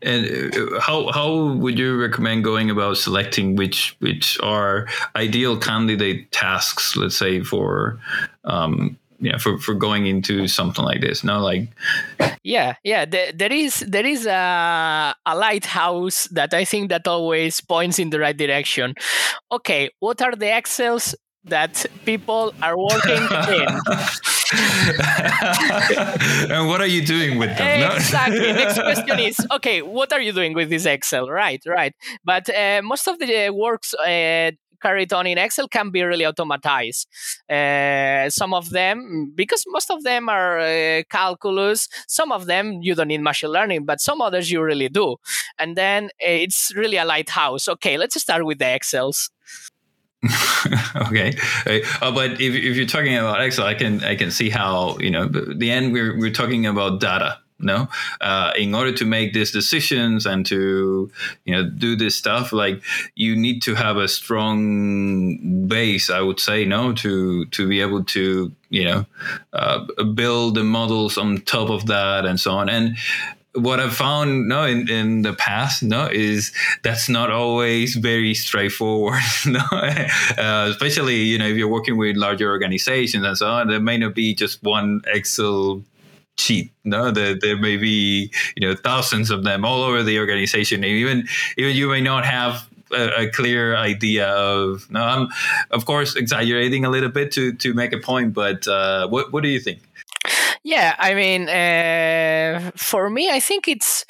And 0.01 0.55
uh, 0.55 0.79
how 0.79 1.11
how 1.11 1.53
would 1.53 1.79
you 1.79 1.99
recommend 1.99 2.43
going 2.43 2.69
about 2.69 2.97
selecting 2.97 3.55
which 3.55 3.95
which 3.99 4.39
are 4.41 4.87
ideal 5.15 5.57
candidate 5.57 6.31
tasks, 6.31 6.95
let's 6.95 7.17
say 7.17 7.41
for 7.41 7.99
um, 8.43 8.97
yeah 9.19 9.37
for, 9.37 9.57
for 9.57 9.73
going 9.73 10.05
into 10.05 10.47
something 10.47 10.85
like 10.85 11.01
this? 11.01 11.23
No 11.23 11.41
like 11.41 11.67
yeah 12.43 12.75
yeah 12.83 13.05
there, 13.05 13.31
there 13.31 13.51
is 13.51 13.79
there 13.87 14.05
is 14.05 14.25
a, 14.25 15.15
a 15.25 15.35
lighthouse 15.35 16.27
that 16.31 16.53
i 16.53 16.65
think 16.65 16.89
that 16.89 17.07
always 17.07 17.61
points 17.61 17.99
in 17.99 18.11
the 18.11 18.19
right 18.19 18.37
direction. 18.37 18.93
Okay 19.51 19.89
what 19.99 20.21
are 20.21 20.35
the 20.35 20.55
excels 20.55 21.15
that 21.45 21.85
people 22.05 22.53
are 22.61 22.77
working 22.77 23.23
in 23.49 23.67
and 26.51 26.67
what 26.67 26.81
are 26.81 26.87
you 26.87 27.05
doing 27.05 27.37
with 27.37 27.55
them 27.57 27.91
exactly 27.93 28.53
next 28.53 28.79
question 28.79 29.19
is 29.19 29.37
okay 29.51 29.81
what 29.81 30.13
are 30.13 30.21
you 30.21 30.31
doing 30.31 30.53
with 30.53 30.69
this 30.69 30.85
excel 30.85 31.29
right 31.29 31.61
right 31.65 31.93
but 32.23 32.49
uh, 32.49 32.81
most 32.83 33.07
of 33.07 33.19
the 33.19 33.49
works 33.49 33.93
uh, 33.93 34.51
carried 34.81 35.13
on 35.13 35.27
in 35.27 35.37
Excel 35.37 35.67
can 35.67 35.91
be 35.91 36.03
really 36.03 36.25
automatized. 36.25 37.05
Uh, 37.49 38.29
some 38.29 38.53
of 38.53 38.71
them, 38.71 39.31
because 39.35 39.63
most 39.67 39.91
of 39.91 40.03
them 40.03 40.27
are 40.27 40.59
uh, 40.59 41.03
calculus, 41.09 41.87
some 42.07 42.31
of 42.31 42.47
them 42.47 42.79
you 42.81 42.95
don't 42.95 43.09
need 43.09 43.21
machine 43.21 43.51
learning, 43.51 43.85
but 43.85 44.01
some 44.01 44.21
others 44.21 44.51
you 44.51 44.61
really 44.61 44.89
do. 44.89 45.15
And 45.59 45.77
then 45.77 46.05
uh, 46.05 46.41
it's 46.45 46.71
really 46.75 46.97
a 46.97 47.05
lighthouse. 47.05 47.67
Okay, 47.67 47.97
let's 47.97 48.19
start 48.19 48.45
with 48.45 48.59
the 48.59 48.73
Excels. 48.73 49.29
okay, 51.07 51.33
uh, 52.01 52.11
but 52.11 52.33
if, 52.39 52.53
if 52.53 52.75
you're 52.77 52.85
talking 52.85 53.17
about 53.17 53.41
Excel, 53.41 53.65
I 53.65 53.73
can 53.73 54.03
I 54.03 54.15
can 54.15 54.29
see 54.29 54.49
how 54.49 54.97
you 54.99 55.09
know 55.09 55.27
the 55.27 55.71
end 55.71 55.93
we're 55.93 56.17
we're 56.17 56.31
talking 56.31 56.65
about 56.65 56.99
data 56.99 57.39
no? 57.63 57.87
Uh, 58.19 58.51
in 58.57 58.73
order 58.73 58.91
to 58.91 59.05
make 59.05 59.33
these 59.33 59.51
decisions 59.51 60.25
and 60.25 60.45
to 60.47 61.11
you 61.45 61.53
know 61.53 61.69
do 61.69 61.95
this 61.95 62.15
stuff 62.15 62.51
like 62.51 62.81
you 63.15 63.35
need 63.35 63.61
to 63.63 63.75
have 63.75 63.97
a 63.97 64.07
strong 64.07 65.67
base 65.67 66.09
i 66.09 66.21
would 66.21 66.39
say 66.39 66.65
no? 66.65 66.93
To 66.93 67.45
to 67.45 67.67
be 67.67 67.81
able 67.81 68.03
to 68.05 68.51
you 68.69 68.85
know 68.85 69.05
uh, 69.53 69.85
build 70.13 70.55
the 70.55 70.63
models 70.63 71.17
on 71.17 71.37
top 71.41 71.69
of 71.69 71.87
that 71.87 72.25
and 72.25 72.39
so 72.39 72.53
on. 72.53 72.69
And 72.69 72.97
what 73.53 73.79
I've 73.81 73.95
found 73.95 74.47
no 74.47 74.63
in, 74.63 74.89
in 74.89 75.21
the 75.23 75.33
past 75.33 75.83
no 75.83 76.07
is 76.07 76.53
that's 76.83 77.09
not 77.09 77.29
always 77.29 77.95
very 77.95 78.33
straightforward 78.33 79.19
no 79.45 79.59
uh, 79.71 80.67
especially 80.69 81.17
you 81.17 81.37
know 81.37 81.47
if 81.47 81.57
you're 81.57 81.67
working 81.67 81.97
with 81.97 82.15
larger 82.15 82.49
organizations 82.49 83.25
and 83.25 83.37
so 83.37 83.47
on 83.47 83.67
there 83.67 83.81
may 83.81 83.97
not 83.97 84.15
be 84.15 84.33
just 84.33 84.63
one 84.63 85.01
Excel 85.07 85.83
cheat. 86.37 86.71
No, 86.83 87.11
there, 87.11 87.35
there 87.39 87.57
may 87.57 87.77
be 87.77 88.31
you 88.55 88.67
know 88.67 88.75
thousands 88.75 89.29
of 89.29 89.43
them 89.43 89.63
all 89.65 89.83
over 89.83 90.03
the 90.03 90.19
organization, 90.19 90.83
and 90.83 90.91
even 90.91 91.27
even 91.57 91.75
you 91.75 91.89
may 91.89 92.01
not 92.01 92.25
have 92.25 92.67
a, 92.91 93.23
a, 93.23 93.29
clear 93.29 93.75
idea 93.75 94.27
of. 94.29 94.89
No, 94.89 95.03
I'm 95.03 95.27
of 95.69 95.85
course 95.85 96.15
exaggerating 96.15 96.85
a 96.85 96.89
little 96.89 97.09
bit 97.09 97.31
to 97.33 97.53
to 97.53 97.73
make 97.73 97.93
a 97.93 97.99
point, 97.99 98.33
but 98.33 98.67
uh, 98.67 99.07
what 99.07 99.31
what 99.31 99.43
do 99.43 99.49
you 99.49 99.59
think? 99.59 99.79
Yeah, 100.63 100.95
I 100.99 101.13
mean, 101.15 101.49
uh, 101.49 102.71
for 102.75 103.09
me, 103.09 103.29
I 103.29 103.39
think 103.39 103.67
it's 103.67 104.05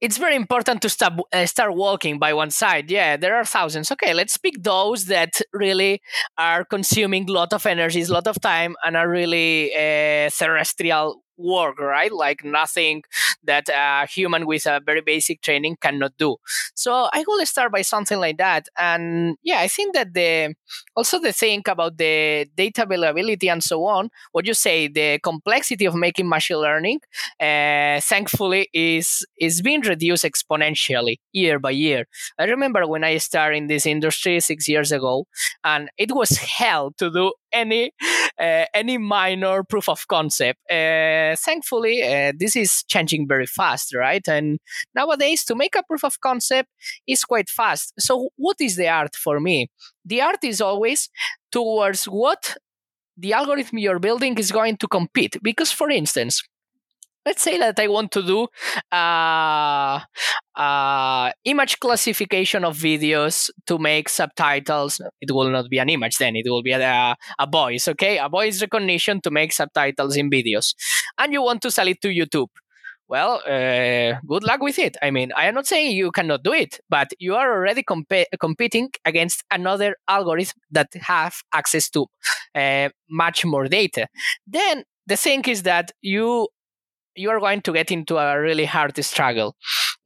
it's 0.00 0.18
very 0.18 0.34
important 0.36 0.82
to 0.82 0.88
start 0.88 1.14
uh, 1.32 1.46
start 1.46 1.74
walking 1.76 2.18
by 2.18 2.32
one 2.34 2.50
side. 2.50 2.90
Yeah, 2.90 3.16
there 3.16 3.36
are 3.36 3.44
thousands. 3.44 3.92
Okay, 3.92 4.12
let's 4.12 4.36
pick 4.36 4.62
those 4.62 5.06
that 5.06 5.40
really 5.52 6.00
are 6.36 6.64
consuming 6.64 7.28
a 7.28 7.32
lot 7.32 7.52
of 7.52 7.64
energy, 7.66 8.02
a 8.02 8.12
lot 8.12 8.26
of 8.26 8.40
time, 8.40 8.74
and 8.84 8.96
are 8.96 9.08
really 9.08 9.72
uh, 9.74 10.30
terrestrial 10.30 11.22
work, 11.36 11.80
right? 11.80 12.12
Like 12.12 12.44
nothing 12.44 13.02
that 13.42 13.68
a 13.68 14.06
human 14.06 14.46
with 14.46 14.66
a 14.66 14.80
very 14.84 15.00
basic 15.00 15.40
training 15.42 15.76
cannot 15.80 16.12
do. 16.18 16.36
So 16.74 17.08
I 17.12 17.24
will 17.26 17.44
start 17.46 17.72
by 17.72 17.82
something 17.82 18.18
like 18.18 18.38
that. 18.38 18.68
And 18.78 19.36
yeah, 19.42 19.60
I 19.60 19.68
think 19.68 19.94
that 19.94 20.14
the 20.14 20.54
also 20.96 21.18
the 21.18 21.32
thing 21.32 21.62
about 21.66 21.96
the 21.98 22.46
data 22.56 22.82
availability 22.84 23.48
and 23.48 23.62
so 23.62 23.84
on, 23.84 24.10
what 24.32 24.46
you 24.46 24.54
say, 24.54 24.88
the 24.88 25.18
complexity 25.22 25.84
of 25.84 25.94
making 25.94 26.28
machine 26.28 26.58
learning, 26.58 27.00
uh, 27.40 28.00
thankfully 28.00 28.68
is 28.72 29.26
is 29.38 29.60
being 29.62 29.80
reduced 29.82 30.24
exponentially 30.24 31.16
year 31.32 31.58
by 31.58 31.70
year. 31.70 32.06
I 32.38 32.44
remember 32.44 32.86
when 32.86 33.04
I 33.04 33.18
started 33.18 33.56
in 33.56 33.66
this 33.66 33.86
industry 33.86 34.40
six 34.40 34.68
years 34.68 34.92
ago, 34.92 35.26
and 35.62 35.88
it 35.98 36.12
was 36.14 36.30
hell 36.38 36.92
to 36.98 37.10
do 37.10 37.32
any 37.54 37.92
uh, 38.38 38.64
any 38.74 38.98
minor 38.98 39.62
proof 39.64 39.88
of 39.88 40.06
concept. 40.08 40.58
Uh, 40.70 41.36
thankfully, 41.36 42.02
uh, 42.02 42.32
this 42.36 42.56
is 42.56 42.82
changing 42.88 43.28
very 43.28 43.46
fast, 43.46 43.94
right? 43.94 44.26
And 44.28 44.58
nowadays, 44.94 45.44
to 45.44 45.54
make 45.54 45.74
a 45.76 45.82
proof 45.82 46.04
of 46.04 46.20
concept 46.20 46.68
is 47.06 47.24
quite 47.24 47.48
fast. 47.48 47.94
So, 47.98 48.28
what 48.36 48.56
is 48.60 48.76
the 48.76 48.88
art 48.88 49.14
for 49.16 49.40
me? 49.40 49.68
The 50.04 50.20
art 50.20 50.42
is 50.44 50.60
always 50.60 51.08
towards 51.50 52.04
what 52.04 52.56
the 53.16 53.32
algorithm 53.32 53.78
you're 53.78 54.00
building 54.00 54.36
is 54.38 54.50
going 54.50 54.76
to 54.78 54.88
compete. 54.88 55.36
Because, 55.42 55.70
for 55.70 55.90
instance, 55.90 56.42
let's 57.26 57.42
say 57.42 57.58
that 57.58 57.78
I 57.78 57.88
want 57.88 58.10
to 58.12 58.22
do 58.22 58.48
uh, 58.92 60.00
uh, 60.54 61.30
image 61.44 61.80
classification 61.80 62.64
of 62.64 62.76
videos 62.76 63.50
to 63.66 63.78
make 63.78 64.08
subtitles. 64.08 65.00
It 65.20 65.30
will 65.30 65.50
not 65.50 65.68
be 65.68 65.78
an 65.78 65.88
image 65.88 66.18
then, 66.18 66.36
it 66.36 66.46
will 66.48 66.62
be 66.62 66.72
a, 66.72 67.16
a 67.38 67.46
voice, 67.50 67.88
okay? 67.88 68.18
A 68.18 68.28
voice 68.28 68.60
recognition 68.60 69.20
to 69.22 69.30
make 69.30 69.52
subtitles 69.52 70.16
in 70.16 70.30
videos. 70.30 70.74
And 71.18 71.32
you 71.32 71.42
want 71.42 71.62
to 71.62 71.70
sell 71.70 71.88
it 71.88 72.00
to 72.02 72.08
YouTube. 72.08 72.48
Well, 73.06 73.42
uh, 73.46 74.18
good 74.26 74.44
luck 74.44 74.62
with 74.62 74.78
it. 74.78 74.96
I 75.02 75.10
mean, 75.10 75.30
I 75.36 75.46
am 75.46 75.54
not 75.54 75.66
saying 75.66 75.94
you 75.94 76.10
cannot 76.10 76.42
do 76.42 76.54
it, 76.54 76.80
but 76.88 77.08
you 77.18 77.34
are 77.34 77.52
already 77.52 77.82
comp- 77.82 78.28
competing 78.40 78.90
against 79.04 79.44
another 79.50 79.96
algorithm 80.08 80.54
that 80.70 80.88
have 80.94 81.36
access 81.52 81.90
to 81.90 82.06
uh, 82.54 82.88
much 83.10 83.44
more 83.44 83.68
data. 83.68 84.08
Then 84.46 84.84
the 85.06 85.16
thing 85.16 85.42
is 85.46 85.64
that 85.64 85.92
you 86.00 86.48
you 87.16 87.30
are 87.30 87.40
going 87.40 87.60
to 87.62 87.72
get 87.72 87.90
into 87.90 88.16
a 88.16 88.40
really 88.40 88.64
hard 88.64 89.02
struggle. 89.04 89.56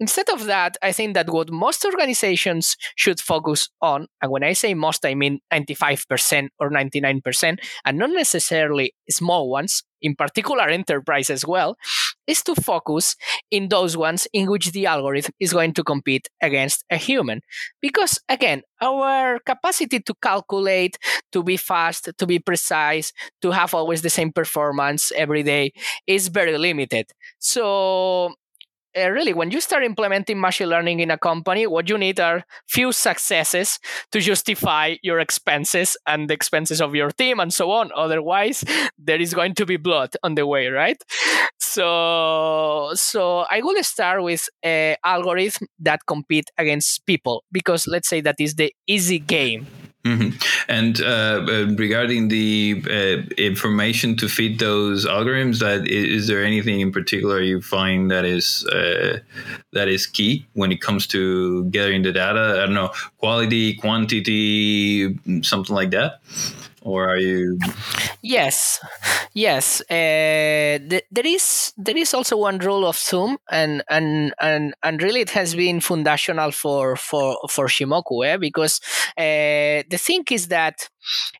Instead 0.00 0.28
of 0.30 0.46
that, 0.46 0.76
I 0.82 0.92
think 0.92 1.14
that 1.14 1.28
what 1.28 1.50
most 1.50 1.84
organizations 1.84 2.76
should 2.96 3.20
focus 3.20 3.68
on, 3.82 4.06
and 4.22 4.30
when 4.30 4.44
I 4.44 4.52
say 4.52 4.74
most, 4.74 5.04
I 5.04 5.14
mean 5.14 5.40
95% 5.52 6.48
or 6.60 6.70
99%, 6.70 7.58
and 7.84 7.98
not 7.98 8.10
necessarily 8.10 8.94
small 9.10 9.50
ones, 9.50 9.82
in 10.00 10.14
particular 10.14 10.68
enterprise 10.68 11.30
as 11.30 11.44
well, 11.44 11.76
is 12.28 12.42
to 12.44 12.54
focus 12.54 13.16
in 13.50 13.68
those 13.68 13.96
ones 13.96 14.28
in 14.32 14.48
which 14.48 14.70
the 14.70 14.86
algorithm 14.86 15.32
is 15.40 15.52
going 15.52 15.72
to 15.74 15.82
compete 15.82 16.28
against 16.40 16.84
a 16.90 16.96
human. 16.96 17.40
Because 17.80 18.20
again, 18.28 18.62
our 18.80 19.40
capacity 19.40 19.98
to 20.00 20.14
calculate, 20.22 20.98
to 21.32 21.42
be 21.42 21.56
fast, 21.56 22.10
to 22.16 22.26
be 22.26 22.38
precise, 22.38 23.12
to 23.42 23.50
have 23.50 23.74
always 23.74 24.02
the 24.02 24.10
same 24.10 24.30
performance 24.30 25.10
every 25.16 25.42
day 25.42 25.72
is 26.06 26.28
very 26.28 26.56
limited. 26.56 27.06
So 27.40 28.34
uh, 28.96 29.08
really 29.10 29.34
when 29.34 29.50
you 29.50 29.60
start 29.60 29.82
implementing 29.82 30.40
machine 30.40 30.68
learning 30.68 31.00
in 31.00 31.10
a 31.10 31.18
company 31.18 31.66
what 31.66 31.88
you 31.88 31.98
need 31.98 32.18
are 32.20 32.44
few 32.68 32.92
successes 32.92 33.78
to 34.12 34.20
justify 34.20 34.96
your 35.02 35.18
expenses 35.20 35.96
and 36.06 36.28
the 36.30 36.34
expenses 36.34 36.80
of 36.80 36.94
your 36.94 37.10
team 37.10 37.40
and 37.40 37.52
so 37.52 37.70
on. 37.70 37.90
Otherwise 37.96 38.64
there 38.98 39.20
is 39.20 39.34
going 39.34 39.54
to 39.54 39.66
be 39.66 39.76
blood 39.76 40.14
on 40.22 40.34
the 40.34 40.46
way 40.46 40.68
right? 40.68 41.02
So 41.58 42.92
so 42.94 43.46
i 43.50 43.60
will 43.60 43.82
start 43.82 44.22
with 44.22 44.48
a 44.64 44.96
algorithm 45.04 45.66
that 45.78 46.00
compete 46.06 46.50
against 46.58 47.04
people 47.06 47.44
because 47.52 47.86
let's 47.86 48.08
say 48.08 48.20
that 48.20 48.36
is 48.38 48.54
the 48.54 48.72
easy 48.86 49.18
game 49.18 49.66
Mm-hmm. 50.08 50.70
And 50.70 51.00
uh, 51.00 51.44
uh, 51.48 51.74
regarding 51.76 52.28
the 52.28 52.82
uh, 52.86 53.34
information 53.36 54.16
to 54.16 54.28
feed 54.28 54.58
those 54.58 55.06
algorithms, 55.06 55.58
that 55.58 55.86
is, 55.86 56.22
is, 56.22 56.26
there 56.28 56.42
anything 56.44 56.80
in 56.80 56.92
particular 56.92 57.40
you 57.40 57.60
find 57.60 58.10
that 58.10 58.24
is 58.24 58.64
uh, 58.66 59.18
that 59.72 59.88
is 59.88 60.06
key 60.06 60.46
when 60.54 60.72
it 60.72 60.80
comes 60.80 61.06
to 61.08 61.64
gathering 61.66 62.02
the 62.02 62.12
data? 62.12 62.60
I 62.62 62.66
don't 62.66 62.74
know, 62.74 62.92
quality, 63.18 63.74
quantity, 63.74 65.18
something 65.42 65.74
like 65.74 65.90
that 65.90 66.20
or 66.88 67.08
are 67.08 67.18
you 67.18 67.58
yes. 68.22 68.80
Yes. 69.34 69.80
Uh, 69.82 70.78
th- 70.90 71.04
there 71.10 71.26
is 71.26 71.72
there 71.76 71.96
is 71.96 72.14
also 72.14 72.36
one 72.36 72.58
rule 72.58 72.86
of 72.86 72.96
thumb 72.96 73.38
and 73.50 73.82
and 73.88 74.34
and 74.40 74.74
and 74.82 75.02
really 75.02 75.20
it 75.20 75.30
has 75.30 75.54
been 75.54 75.80
foundational 75.80 76.50
for 76.50 76.96
for 76.96 77.36
for 77.48 77.66
shimoku 77.66 78.26
eh? 78.26 78.36
because 78.36 78.80
uh, 79.16 79.82
the 79.90 79.98
thing 79.98 80.24
is 80.30 80.48
that 80.48 80.88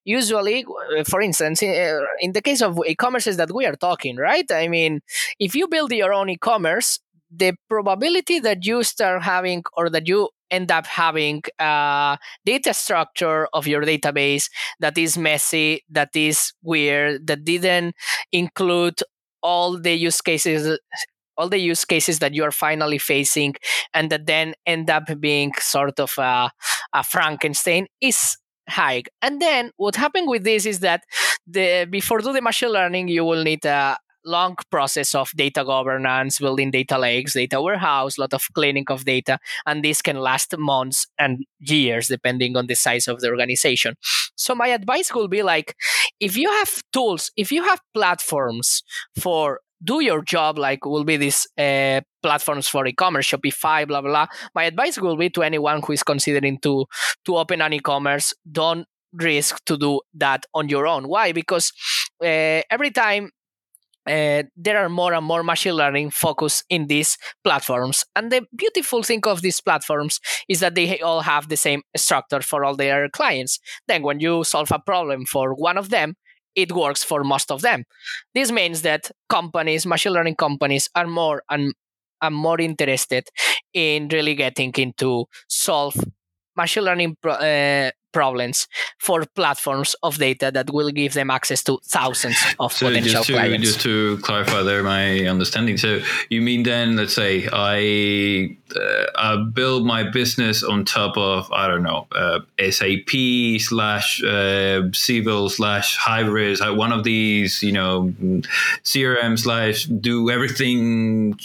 usually 0.05 0.65
uh, 0.99 1.05
for 1.05 1.21
instance 1.21 1.63
in, 1.63 1.73
in 2.21 2.33
the 2.33 2.43
case 2.43 2.63
of 2.63 2.79
e-commerces 2.87 3.37
that 3.37 3.53
we 3.53 3.67
are 3.67 3.77
talking 3.77 4.17
right? 4.17 4.51
I 4.51 4.69
mean 4.69 5.01
if 5.39 5.55
you 5.55 5.69
build 5.69 5.93
your 5.93 6.13
own 6.13 6.29
e-commerce 6.31 7.01
the 7.31 7.53
probability 7.69 8.39
that 8.41 8.65
you 8.65 8.83
start 8.83 9.23
having 9.23 9.63
or 9.77 9.91
that 9.91 10.09
you 10.09 10.29
end 10.51 10.71
up 10.71 10.87
having 10.87 11.43
a 11.59 12.19
data 12.45 12.75
structure 12.75 13.49
of 13.53 13.67
your 13.67 13.83
database 13.83 14.49
that 14.81 14.97
is 14.99 15.19
messy, 15.19 15.85
that 15.91 16.15
is 16.15 16.53
weird, 16.63 17.27
that 17.27 17.45
didn't 17.45 17.95
include 18.33 19.01
all 19.43 19.79
the 19.79 19.95
use 19.95 20.21
cases 20.21 20.79
all 21.37 21.49
the 21.49 21.59
use 21.59 21.85
cases 21.85 22.19
that 22.19 22.35
you 22.35 22.43
are 22.43 22.51
finally 22.51 22.99
facing 22.99 23.55
and 23.95 24.11
that 24.11 24.27
then 24.27 24.55
end 24.67 24.91
up 24.91 25.05
being 25.21 25.53
sort 25.61 26.01
of 26.01 26.13
a, 26.19 26.51
a 26.93 27.05
frankenstein 27.05 27.87
is 28.01 28.37
high. 28.69 29.05
And 29.23 29.41
then 29.41 29.71
what 29.77 29.97
happened 29.97 30.29
with 30.29 30.45
this 30.45 30.67
is 30.67 30.81
that 30.81 31.05
the 31.47 31.87
before 31.89 32.19
do 32.19 32.33
the 32.33 32.43
machine 32.43 32.71
learning 32.71 33.09
you 33.09 33.25
will 33.25 33.43
need 33.43 33.65
a, 33.65 33.97
long 34.29 34.57
process 34.71 35.14
of 35.14 35.31
data 35.35 35.64
governance, 35.64 36.38
building 36.38 36.71
data 36.71 36.99
lakes, 36.99 37.35
data 37.35 37.61
warehouse, 37.61 38.19
lot 38.19 38.35
of 38.35 38.43
cleaning 38.55 38.85
of 38.88 39.05
data, 39.05 39.38
and 39.67 39.85
this 39.85 40.03
can 40.03 40.19
last 40.19 40.55
months 40.59 41.07
and 41.19 41.45
years 41.61 42.09
depending 42.09 42.57
on 42.57 42.67
the 42.67 42.75
size 42.75 43.09
of 43.09 43.21
the 43.21 43.29
organization. 43.29 43.95
So 44.37 44.55
my 44.55 44.69
advice 44.69 45.14
will 45.14 45.29
be 45.29 45.43
like 45.43 45.75
if 46.21 46.37
you 46.37 46.51
have 46.51 46.83
tools, 46.93 47.31
if 47.37 47.51
you 47.53 47.62
have 47.64 47.81
platforms 47.95 48.83
for 49.19 49.61
do 49.83 50.01
your 50.03 50.23
job 50.23 50.59
like 50.59 50.85
will 50.85 51.05
be 51.05 51.17
these 51.17 51.47
uh, 51.57 52.01
platforms 52.23 52.67
for 52.67 52.85
e-commerce 52.87 53.29
shopify 53.31 53.87
blah, 53.87 54.01
blah 54.01 54.11
blah 54.11 54.27
my 54.55 54.64
advice 54.64 54.99
will 54.99 55.17
be 55.17 55.31
to 55.31 55.43
anyone 55.43 55.81
who 55.87 55.93
is 55.93 56.03
considering 56.03 56.59
to 56.59 56.85
to 57.25 57.37
open 57.37 57.61
an 57.61 57.73
e-commerce 57.73 58.35
don't 58.51 58.87
risk 59.12 59.64
to 59.64 59.77
do 59.79 60.01
that 60.12 60.45
on 60.53 60.69
your 60.69 60.87
own 60.87 61.07
why 61.07 61.31
because 61.33 61.73
uh, 62.23 62.61
every 62.71 62.91
time 62.91 63.31
uh, 64.09 64.42
there 64.57 64.79
are 64.79 64.88
more 64.88 65.12
and 65.14 65.25
more 65.25 65.42
machine 65.42 65.75
learning 65.75 66.11
focus 66.11 66.64
in 66.68 66.87
these 66.87 67.18
platforms. 67.44 68.05
And 68.16 68.33
the 68.33 68.47
beautiful 68.57 69.03
thing 69.03 69.21
of 69.27 69.42
these 69.42 69.61
platforms 69.61 70.21
is 70.49 70.61
that 70.61 70.75
they 70.75 71.01
all 71.01 71.21
have 71.21 71.49
the 71.49 71.57
same 71.57 71.83
structure 71.97 72.40
for 72.40 72.64
all 72.64 72.77
their 72.77 73.09
clients. 73.09 73.59
Then, 73.87 74.03
when 74.03 74.21
you 74.21 74.44
solve 74.44 74.73
a 74.73 74.79
problem 74.79 75.27
for 75.27 75.55
one 75.55 75.79
of 75.79 75.90
them, 75.90 76.14
it 76.55 76.73
works 76.73 77.05
for 77.05 77.23
most 77.23 77.51
of 77.51 77.61
them. 77.61 77.85
This 78.35 78.51
means 78.51 78.83
that 78.83 79.11
companies, 79.29 79.87
machine 79.87 80.12
learning 80.12 80.37
companies, 80.37 80.88
are 80.94 81.07
more 81.07 81.42
and, 81.49 81.73
and 82.21 82.35
more 82.35 82.61
interested 82.61 83.29
in 83.73 84.09
really 84.09 84.35
getting 84.35 84.73
into 84.77 85.27
solve 85.49 85.97
machine 86.57 86.85
learning 86.85 87.16
uh, 87.25 87.90
problems 88.12 88.66
for 88.99 89.25
platforms 89.35 89.94
of 90.03 90.18
data 90.18 90.51
that 90.53 90.73
will 90.73 90.90
give 90.90 91.14
them 91.14 91.31
access 91.31 91.62
to 91.64 91.79
thousands 91.85 92.37
of 92.59 92.73
so 92.73 92.87
potential 92.87 93.12
just 93.12 93.27
to, 93.27 93.33
clients. 93.33 93.66
Just 93.66 93.81
to 93.83 94.18
clarify 94.18 94.62
there, 94.62 94.83
my 94.83 95.27
understanding. 95.27 95.77
So 95.77 96.01
you 96.29 96.40
mean 96.42 96.62
then, 96.62 96.97
let's 96.97 97.14
say 97.14 97.49
I, 97.53 98.57
uh, 98.75 99.05
I 99.16 99.37
build 99.53 99.87
my 99.87 100.09
business 100.09 100.62
on 100.62 100.85
top 100.85 101.16
of 101.16 101.51
I 101.53 101.68
don't 101.68 101.83
know 101.83 102.07
uh, 102.12 102.40
SAP 102.71 103.61
slash 103.61 104.23
uh, 104.23 104.83
Siebel 104.92 105.49
slash 105.49 105.99
Hybris, 105.99 106.77
one 106.77 106.92
of 106.92 107.05
these 107.05 107.62
you 107.62 107.73
know 107.73 108.12
CRM 108.85 109.38
slash 109.38 109.85
do 109.85 110.31
everything 110.31 111.38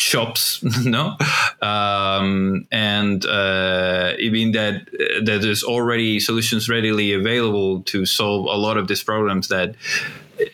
shops 0.00 0.62
no? 0.84 1.16
Um, 1.60 2.66
and 2.70 3.24
uh, 3.26 4.14
even 4.18 4.52
that 4.52 4.86
that 5.24 5.40
there's 5.42 5.62
already 5.62 6.20
solutions 6.20 6.68
readily 6.68 7.12
available 7.12 7.82
to 7.82 8.06
solve 8.06 8.46
a 8.46 8.56
lot 8.58 8.76
of 8.76 8.88
these 8.88 9.02
problems 9.02 9.48
that 9.48 9.74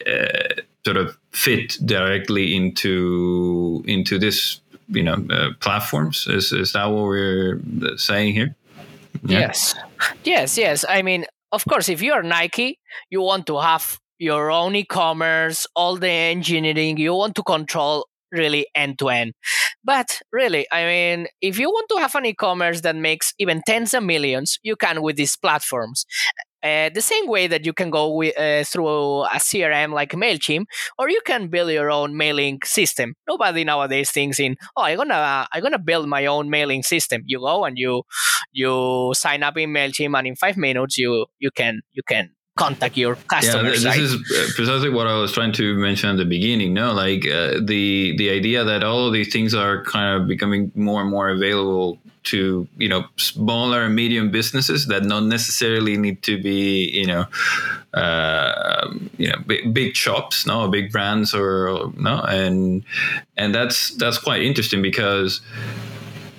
uh, 0.06 0.62
sort 0.84 0.96
of 0.96 1.16
fit 1.32 1.78
directly 1.84 2.54
into 2.56 3.82
into 3.86 4.18
this 4.18 4.60
you 4.88 5.02
know 5.02 5.24
uh, 5.30 5.50
platforms. 5.60 6.26
Is 6.26 6.52
is 6.52 6.72
that 6.72 6.86
what 6.86 7.04
we're 7.04 7.60
saying 7.96 8.34
here? 8.34 8.54
Yeah. 9.24 9.38
yes. 9.40 9.74
Yes 10.24 10.58
yes. 10.58 10.84
I 10.88 11.02
mean 11.02 11.24
of 11.52 11.64
course 11.64 11.88
if 11.88 12.02
you're 12.02 12.22
nike 12.22 12.78
you 13.08 13.20
want 13.22 13.46
to 13.46 13.58
have 13.60 13.98
your 14.18 14.50
own 14.50 14.74
e-commerce 14.74 15.66
all 15.76 15.96
the 15.96 16.10
engineering 16.10 16.96
you 16.96 17.14
want 17.14 17.34
to 17.36 17.42
control 17.42 18.08
really 18.38 18.66
end 18.74 18.98
to 19.00 19.08
end. 19.08 19.34
But 19.84 20.20
really, 20.32 20.66
I 20.72 20.84
mean, 20.84 21.26
if 21.40 21.58
you 21.58 21.70
want 21.70 21.88
to 21.90 21.98
have 21.98 22.14
an 22.14 22.26
e 22.26 22.34
commerce 22.34 22.80
that 22.82 22.96
makes 22.96 23.32
even 23.38 23.62
tens 23.66 23.94
of 23.94 24.02
millions, 24.02 24.58
you 24.62 24.76
can 24.76 25.02
with 25.02 25.16
these 25.16 25.36
platforms. 25.36 26.06
Uh, 26.62 26.88
the 26.90 27.02
same 27.02 27.28
way 27.28 27.46
that 27.46 27.64
you 27.64 27.72
can 27.72 27.90
go 27.90 28.12
with, 28.12 28.36
uh, 28.36 28.64
through 28.64 29.22
a 29.24 29.38
CRM 29.38 29.92
like 29.92 30.10
Mailchimp, 30.12 30.64
or 30.98 31.08
you 31.08 31.20
can 31.24 31.48
build 31.48 31.70
your 31.70 31.90
own 31.90 32.16
mailing 32.16 32.58
system. 32.64 33.14
Nobody 33.28 33.62
nowadays 33.62 34.10
thinks 34.10 34.40
in, 34.40 34.56
oh, 34.76 34.82
I'm 34.82 34.96
gonna 34.96 35.14
uh, 35.14 35.46
I'm 35.52 35.62
gonna 35.62 35.78
build 35.78 36.08
my 36.08 36.26
own 36.26 36.50
mailing 36.50 36.82
system. 36.82 37.22
You 37.26 37.38
go 37.40 37.64
and 37.64 37.78
you 37.78 38.02
you 38.52 39.12
sign 39.14 39.42
up 39.44 39.56
in 39.58 39.70
Mailchimp, 39.70 40.18
and 40.18 40.26
in 40.26 40.34
five 40.36 40.56
minutes 40.56 40.98
you 40.98 41.26
you 41.38 41.50
can 41.52 41.82
you 41.92 42.02
can 42.08 42.30
contact 42.56 42.96
your 42.96 43.16
customers. 43.16 43.84
Yeah, 43.84 43.92
this 43.92 44.12
is 44.12 44.14
uh, 44.14 44.52
precisely 44.56 44.90
what 44.90 45.06
I 45.06 45.16
was 45.18 45.32
trying 45.32 45.52
to 45.52 45.74
mention 45.76 46.10
at 46.10 46.16
the 46.16 46.24
beginning. 46.24 46.74
No, 46.74 46.92
like 46.92 47.26
uh, 47.26 47.60
the 47.62 48.16
the 48.16 48.30
idea 48.30 48.64
that 48.64 48.82
all 48.82 49.06
of 49.06 49.12
these 49.12 49.32
things 49.32 49.54
are 49.54 49.84
kind 49.84 50.20
of 50.20 50.26
becoming 50.26 50.72
more 50.74 51.02
and 51.02 51.10
more 51.10 51.28
available 51.28 51.98
to 52.24 52.66
you 52.76 52.88
know 52.88 53.04
smaller 53.16 53.82
and 53.82 53.94
medium 53.94 54.30
businesses 54.30 54.86
that 54.86 55.04
not 55.04 55.22
necessarily 55.24 55.96
need 55.96 56.22
to 56.22 56.42
be 56.42 56.90
you 56.90 57.06
know 57.06 57.26
uh, 57.94 58.92
you 59.18 59.28
know 59.28 59.38
big, 59.46 59.72
big 59.72 59.94
shops, 59.94 60.46
no 60.46 60.66
big 60.68 60.90
brands 60.90 61.34
or 61.34 61.92
no, 61.96 62.22
and 62.22 62.82
and 63.36 63.54
that's 63.54 63.94
that's 63.96 64.18
quite 64.18 64.42
interesting 64.42 64.82
because. 64.82 65.40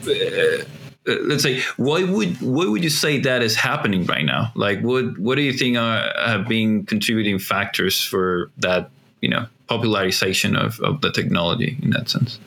Uh, 0.08 0.64
let's 1.08 1.44
say 1.44 1.62
why 1.78 2.04
would 2.04 2.40
what 2.42 2.70
would 2.70 2.84
you 2.84 2.90
say 2.90 3.20
that 3.20 3.42
is 3.42 3.56
happening 3.56 4.06
right 4.06 4.26
now 4.26 4.52
like 4.56 4.82
what 4.82 5.18
what 5.18 5.36
do 5.36 5.42
you 5.42 5.54
think 5.54 5.78
are 5.78 6.12
have 6.26 6.48
been 6.48 6.86
contributing 6.86 7.40
factors 7.40 8.04
for 8.04 8.52
that 8.58 8.90
you 9.22 9.30
know 9.30 9.46
popularization 9.68 10.56
of, 10.56 10.80
of 10.82 11.02
the 11.02 11.12
technology 11.12 11.78
in 11.82 11.92
that 11.92 12.10
sense 12.10 12.40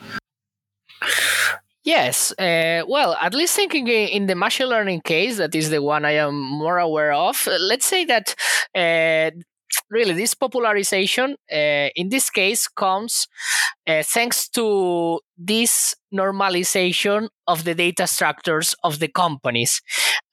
Yes, 1.83 2.31
uh, 2.33 2.83
well, 2.87 3.17
at 3.19 3.33
least 3.33 3.55
thinking 3.55 3.87
in 3.87 4.27
the 4.27 4.35
machine 4.35 4.67
learning 4.67 5.01
case, 5.01 5.37
that 5.37 5.55
is 5.55 5.71
the 5.71 5.81
one 5.81 6.05
I 6.05 6.11
am 6.11 6.39
more 6.39 6.77
aware 6.77 7.11
of. 7.11 7.47
Let's 7.47 7.87
say 7.87 8.05
that 8.05 8.35
uh, 8.75 9.31
really 9.89 10.13
this 10.13 10.33
popularization 10.33 11.35
uh, 11.51 11.89
in 11.95 12.09
this 12.09 12.29
case 12.29 12.67
comes 12.67 13.27
uh, 13.87 14.03
thanks 14.03 14.47
to 14.49 15.19
this 15.37 15.95
normalization 16.13 17.29
of 17.47 17.63
the 17.63 17.75
data 17.75 18.07
structures 18.07 18.75
of 18.83 18.99
the 18.99 19.07
companies. 19.07 19.81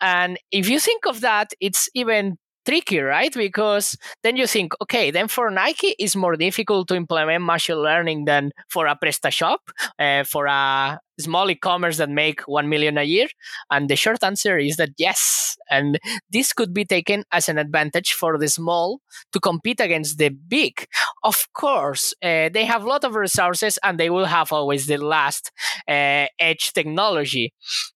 And 0.01 0.39
if 0.51 0.69
you 0.69 0.81
think 0.81 1.07
of 1.07 1.21
that 1.21 1.51
it's 1.61 1.89
even 1.95 2.39
tricky, 2.69 2.99
right? 2.99 3.33
Because 3.33 3.97
then 4.23 4.37
you 4.37 4.47
think, 4.47 4.73
okay, 4.83 5.11
then 5.11 5.29
for 5.29 5.51
Nike, 5.51 5.95
it's 5.99 6.15
more 6.15 6.37
difficult 6.37 6.89
to 6.89 6.95
implement 6.95 7.45
machine 7.45 7.77
learning 7.77 8.27
than 8.27 8.51
for 8.69 8.87
a 8.87 8.97
PrestaShop, 8.97 9.59
uh, 9.99 10.25
for 10.25 10.47
a 10.47 11.01
small 11.19 11.51
e-commerce 11.51 11.97
that 11.97 12.11
make 12.11 12.43
1 12.43 12.69
million 12.69 12.99
a 12.99 13.03
year. 13.03 13.27
And 13.71 13.89
the 13.89 13.97
short 13.97 14.23
answer 14.23 14.59
is 14.59 14.77
that 14.77 14.91
yes. 14.99 15.57
And 15.71 15.99
this 16.31 16.53
could 16.53 16.73
be 16.75 16.85
taken 16.85 17.25
as 17.33 17.49
an 17.49 17.59
advantage 17.59 18.13
for 18.13 18.39
the 18.39 18.49
small 18.49 19.01
to 19.33 19.41
compete 19.41 19.81
against 19.81 20.19
the 20.19 20.29
big. 20.29 20.87
Of 21.25 21.49
course 21.55 22.15
uh, 22.23 22.51
they 22.53 22.65
have 22.65 22.85
a 22.85 22.89
lot 22.89 23.05
of 23.05 23.15
resources 23.15 23.79
and 23.83 23.99
they 23.99 24.11
will 24.11 24.27
have 24.27 24.53
always 24.53 24.87
the 24.87 24.99
last 24.99 25.51
uh, 25.89 26.27
edge 26.39 26.73
technology. 26.73 27.53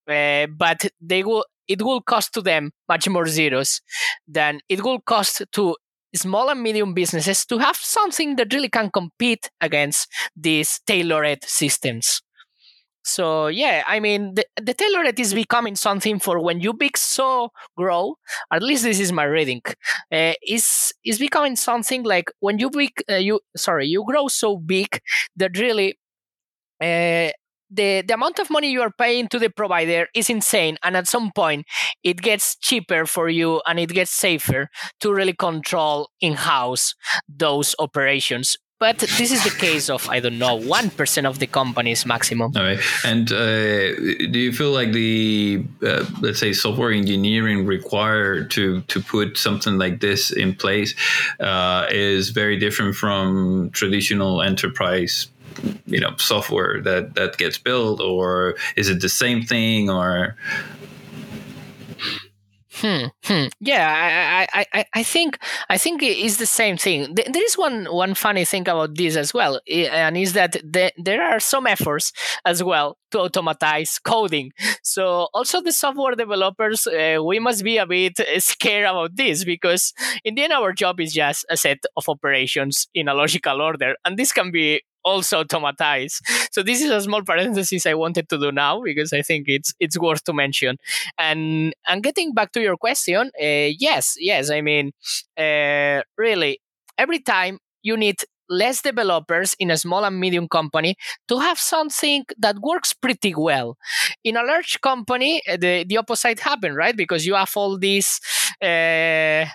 Uh, 0.08 0.46
but 0.46 0.86
they 1.00 1.22
will 1.22 1.44
it 1.72 1.82
will 1.82 2.00
cost 2.02 2.32
to 2.34 2.42
them 2.42 2.70
much 2.88 3.08
more 3.08 3.26
zeros 3.26 3.80
than 4.26 4.60
it 4.68 4.82
will 4.84 5.00
cost 5.00 5.42
to 5.52 5.76
small 6.14 6.50
and 6.50 6.62
medium 6.62 6.94
businesses 6.94 7.46
to 7.46 7.58
have 7.58 7.76
something 7.76 8.36
that 8.36 8.52
really 8.52 8.68
can 8.68 8.90
compete 8.90 9.50
against 9.60 10.08
these 10.36 10.80
tailored 10.86 11.42
systems. 11.44 12.22
So 13.04 13.48
yeah, 13.48 13.82
I 13.86 13.98
mean 13.98 14.34
the, 14.34 14.44
the 14.62 14.74
tailored 14.74 15.18
is 15.18 15.34
becoming 15.34 15.74
something 15.74 16.20
for 16.20 16.38
when 16.40 16.60
you 16.60 16.72
big 16.72 16.96
so 16.96 17.48
grow. 17.76 18.14
At 18.52 18.62
least 18.62 18.84
this 18.84 19.00
is 19.00 19.10
my 19.12 19.24
reading. 19.24 19.62
Uh, 20.12 20.34
is 20.46 20.92
is 21.04 21.18
becoming 21.18 21.56
something 21.56 22.04
like 22.04 22.30
when 22.40 22.58
you 22.58 22.70
big 22.70 22.92
uh, 23.10 23.16
you 23.16 23.40
sorry 23.56 23.86
you 23.88 24.04
grow 24.06 24.28
so 24.28 24.56
big 24.56 25.00
that 25.36 25.58
really 25.58 25.98
uh, 26.80 27.30
the 27.72 28.02
the 28.06 28.14
amount 28.14 28.38
of 28.38 28.50
money 28.50 28.70
you 28.70 28.82
are 28.82 28.92
paying 28.96 29.28
to 29.28 29.38
the 29.38 29.50
provider 29.50 30.06
is 30.14 30.28
insane 30.28 30.76
and 30.82 30.96
at 30.96 31.08
some 31.08 31.32
point 31.32 31.66
it 32.04 32.20
gets 32.20 32.56
cheaper 32.56 33.06
for 33.06 33.28
you 33.28 33.62
and 33.66 33.78
it 33.80 33.90
gets 33.90 34.10
safer 34.10 34.68
to 35.00 35.12
really 35.12 35.34
control 35.34 36.10
in 36.20 36.34
house 36.34 36.94
those 37.28 37.74
operations. 37.78 38.56
But 38.78 38.98
this 38.98 39.30
is 39.30 39.44
the 39.44 39.56
case 39.66 39.88
of 39.88 40.08
i 40.08 40.18
don't 40.18 40.38
know 40.38 40.58
1% 40.58 41.24
of 41.24 41.38
the 41.38 41.46
companies 41.46 42.04
maximum. 42.04 42.50
All 42.56 42.64
right. 42.64 42.80
And 43.04 43.30
uh, 43.30 43.94
do 44.32 44.38
you 44.46 44.52
feel 44.52 44.72
like 44.72 44.90
the 44.90 45.64
uh, 45.86 46.04
let's 46.20 46.40
say 46.40 46.52
software 46.52 46.90
engineering 46.90 47.64
required 47.64 48.50
to 48.56 48.80
to 48.92 49.00
put 49.00 49.38
something 49.38 49.78
like 49.78 50.00
this 50.00 50.32
in 50.32 50.56
place 50.56 50.96
uh, 51.38 51.86
is 51.90 52.30
very 52.30 52.58
different 52.58 52.96
from 52.96 53.70
traditional 53.70 54.42
enterprise 54.42 55.31
you 55.86 56.00
know 56.00 56.14
software 56.16 56.80
that 56.82 57.14
that 57.14 57.36
gets 57.38 57.58
built 57.58 58.00
or 58.00 58.56
is 58.76 58.88
it 58.88 59.00
the 59.00 59.08
same 59.08 59.42
thing 59.42 59.90
or 59.90 60.36
Hmm, 62.82 63.06
hmm. 63.24 63.44
Yeah, 63.60 64.46
I, 64.52 64.66
I, 64.72 64.84
I, 64.94 65.02
think 65.02 65.38
I 65.68 65.78
think 65.78 66.02
it's 66.02 66.38
the 66.38 66.46
same 66.46 66.76
thing. 66.76 67.14
There 67.14 67.44
is 67.44 67.56
one 67.56 67.84
one 67.84 68.14
funny 68.14 68.44
thing 68.44 68.62
about 68.62 68.96
this 68.96 69.14
as 69.14 69.32
well, 69.32 69.60
and 69.70 70.16
is 70.16 70.32
that 70.32 70.56
there 70.64 71.22
are 71.22 71.38
some 71.38 71.66
efforts 71.66 72.12
as 72.44 72.64
well 72.64 72.96
to 73.12 73.20
automatize 73.20 73.98
coding. 73.98 74.52
So 74.82 75.28
also 75.34 75.60
the 75.60 75.70
software 75.70 76.16
developers, 76.16 76.86
uh, 76.86 77.18
we 77.24 77.38
must 77.38 77.62
be 77.62 77.76
a 77.76 77.86
bit 77.86 78.18
scared 78.38 78.86
about 78.86 79.16
this 79.16 79.44
because 79.44 79.92
in 80.24 80.34
the 80.34 80.42
end 80.42 80.52
our 80.52 80.72
job 80.72 80.98
is 80.98 81.12
just 81.12 81.44
a 81.50 81.56
set 81.56 81.84
of 81.96 82.08
operations 82.08 82.88
in 82.94 83.06
a 83.06 83.14
logical 83.14 83.60
order, 83.60 83.94
and 84.04 84.18
this 84.18 84.32
can 84.32 84.50
be 84.50 84.82
also 85.04 85.40
automatize. 85.40 86.20
So 86.50 86.62
this 86.62 86.80
is 86.82 86.90
a 86.90 87.00
small 87.00 87.22
parenthesis 87.22 87.86
I 87.86 87.94
wanted 87.94 88.28
to 88.30 88.38
do 88.38 88.52
now 88.52 88.82
because 88.82 89.12
I 89.12 89.22
think 89.22 89.48
it's 89.48 89.72
it's 89.80 89.98
worth 89.98 90.24
to 90.24 90.32
mention. 90.32 90.76
And 91.18 91.74
and 91.86 92.02
getting 92.02 92.34
back 92.34 92.52
to 92.52 92.60
your 92.60 92.76
question, 92.76 93.30
uh, 93.40 93.70
yes, 93.78 94.14
yes, 94.18 94.50
I 94.50 94.60
mean, 94.60 94.92
uh, 95.38 96.02
really, 96.16 96.60
every 96.98 97.20
time 97.20 97.58
you 97.82 97.96
need 97.96 98.16
less 98.48 98.82
developers 98.82 99.54
in 99.58 99.70
a 99.70 99.76
small 99.76 100.04
and 100.04 100.20
medium 100.20 100.46
company 100.46 100.94
to 101.28 101.38
have 101.38 101.58
something 101.58 102.24
that 102.38 102.58
works 102.60 102.92
pretty 102.92 103.34
well. 103.34 103.76
In 104.24 104.36
a 104.36 104.42
large 104.42 104.80
company, 104.82 105.40
the, 105.46 105.84
the 105.88 105.96
opposite 105.96 106.40
happen, 106.40 106.74
right? 106.74 106.96
Because 106.96 107.26
you 107.26 107.34
have 107.34 107.50
all 107.56 107.78
these 107.78 108.20
uh, 108.60 109.46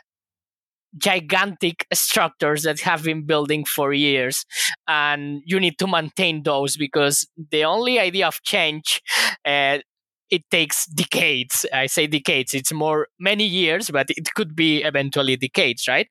gigantic 0.97 1.85
structures 1.93 2.63
that 2.63 2.79
have 2.81 3.03
been 3.03 3.25
building 3.25 3.65
for 3.65 3.93
years. 3.93 4.45
And 4.87 5.41
you 5.45 5.59
need 5.59 5.77
to 5.79 5.87
maintain 5.87 6.43
those 6.43 6.77
because 6.77 7.27
the 7.51 7.63
only 7.65 7.99
idea 7.99 8.27
of 8.27 8.41
change 8.43 9.01
uh, 9.45 9.79
it 10.29 10.43
takes 10.51 10.85
decades. 10.87 11.65
I 11.73 11.85
say 11.85 12.05
decades. 12.05 12.53
It's 12.53 12.73
more 12.73 13.07
many 13.19 13.45
years 13.45 13.89
but 13.89 14.07
it 14.09 14.33
could 14.35 14.55
be 14.55 14.83
eventually 14.83 15.37
decades 15.37 15.87
right? 15.87 16.07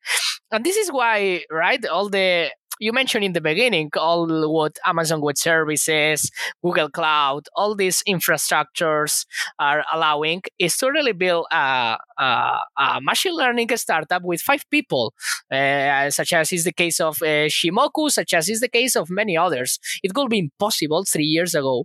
And 0.51 0.65
this 0.65 0.77
is 0.77 0.91
why 0.91 1.43
right 1.51 1.85
all 1.87 2.09
the 2.09 2.51
you 2.81 2.93
mentioned 2.93 3.25
in 3.25 3.33
the 3.33 3.41
beginning 3.41 3.91
all 3.97 4.27
what 4.53 4.79
Amazon 4.85 5.21
Web 5.21 5.39
Services, 5.39 6.31
Google 6.63 6.91
Cloud, 6.91 7.49
all 7.57 7.75
these 7.75 8.03
infrastructures 8.09 9.27
are 9.59 9.85
allowing 9.93 10.43
is 10.59 10.77
to 10.79 10.91
really 10.91 11.13
build 11.13 11.47
a, 11.53 11.97
a, 12.19 12.59
a 12.79 13.01
machine 13.01 13.35
learning 13.35 13.69
startup 13.77 14.23
with 14.23 14.41
five 14.41 14.63
people, 14.71 15.15
uh, 15.51 16.11
such 16.11 16.33
as 16.33 16.53
is 16.53 16.65
the 16.65 16.73
case 16.73 17.01
of 17.01 17.17
uh, 17.23 17.49
Shimoku, 17.49 18.11
such 18.11 18.35
as 18.35 18.49
is 18.49 18.61
the 18.61 18.69
case 18.69 18.97
of 18.97 19.09
many 19.11 19.37
others. 19.37 19.79
It 20.03 20.15
could 20.15 20.29
be 20.29 20.39
impossible 20.39 21.05
three 21.05 21.25
years 21.25 21.55
ago 21.55 21.85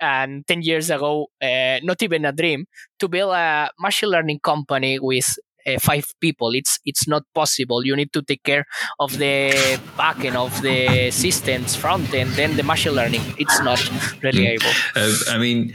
and 0.00 0.46
10 0.46 0.62
years 0.62 0.90
ago, 0.90 1.26
uh, 1.42 1.78
not 1.82 2.02
even 2.02 2.24
a 2.24 2.32
dream, 2.32 2.64
to 2.98 3.08
build 3.08 3.32
a 3.34 3.70
machine 3.78 4.08
learning 4.08 4.40
company 4.40 4.98
with 4.98 5.26
uh, 5.74 5.78
five 5.78 6.06
people. 6.20 6.50
It's 6.54 6.78
it's 6.84 7.06
not 7.08 7.22
possible. 7.34 7.84
You 7.84 7.96
need 7.96 8.12
to 8.12 8.22
take 8.22 8.42
care 8.42 8.64
of 8.98 9.18
the 9.18 9.52
backend 9.96 10.36
of 10.36 10.60
the 10.62 11.10
systems 11.10 11.76
front 11.76 12.12
end, 12.14 12.30
then 12.30 12.56
the 12.56 12.62
machine 12.62 12.92
learning. 12.92 13.22
It's 13.38 13.60
not 13.60 13.80
reliable. 14.22 14.72
Uh, 14.96 15.12
I 15.28 15.38
mean, 15.38 15.74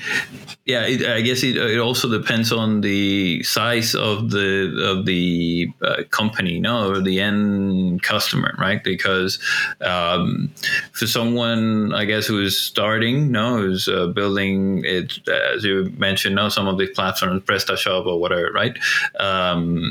yeah, 0.66 0.86
it, 0.88 1.06
I 1.06 1.22
guess 1.22 1.44
it, 1.44 1.58
it 1.58 1.80
also 1.80 2.10
depends 2.10 2.52
on 2.52 2.82
the 2.82 3.44
size 3.44 3.94
of 3.94 4.32
the 4.32 4.96
of 4.98 5.06
the 5.06 5.72
uh, 5.82 6.04
company, 6.10 6.60
no, 6.60 6.90
or 6.90 7.02
the 7.02 7.22
end 7.22 8.02
customer, 8.02 8.56
right? 8.58 8.84
Because 8.84 9.40
um, 9.82 10.52
for 10.92 11.06
someone, 11.06 11.94
I 11.94 12.06
guess, 12.06 12.26
who 12.26 12.42
is 12.42 12.60
starting, 12.60 13.32
no, 13.32 13.58
who's 13.58 13.88
uh, 13.88 14.08
building 14.08 14.84
it, 14.86 15.28
as 15.28 15.64
you 15.64 15.94
mentioned, 15.98 16.36
no, 16.36 16.50
some 16.50 16.68
of 16.68 16.80
the 16.80 16.88
platforms, 16.88 17.44
PrestaShop 17.44 18.08
or 18.08 18.20
whatever, 18.20 18.52
right? 18.52 18.76
Um, 19.20 19.85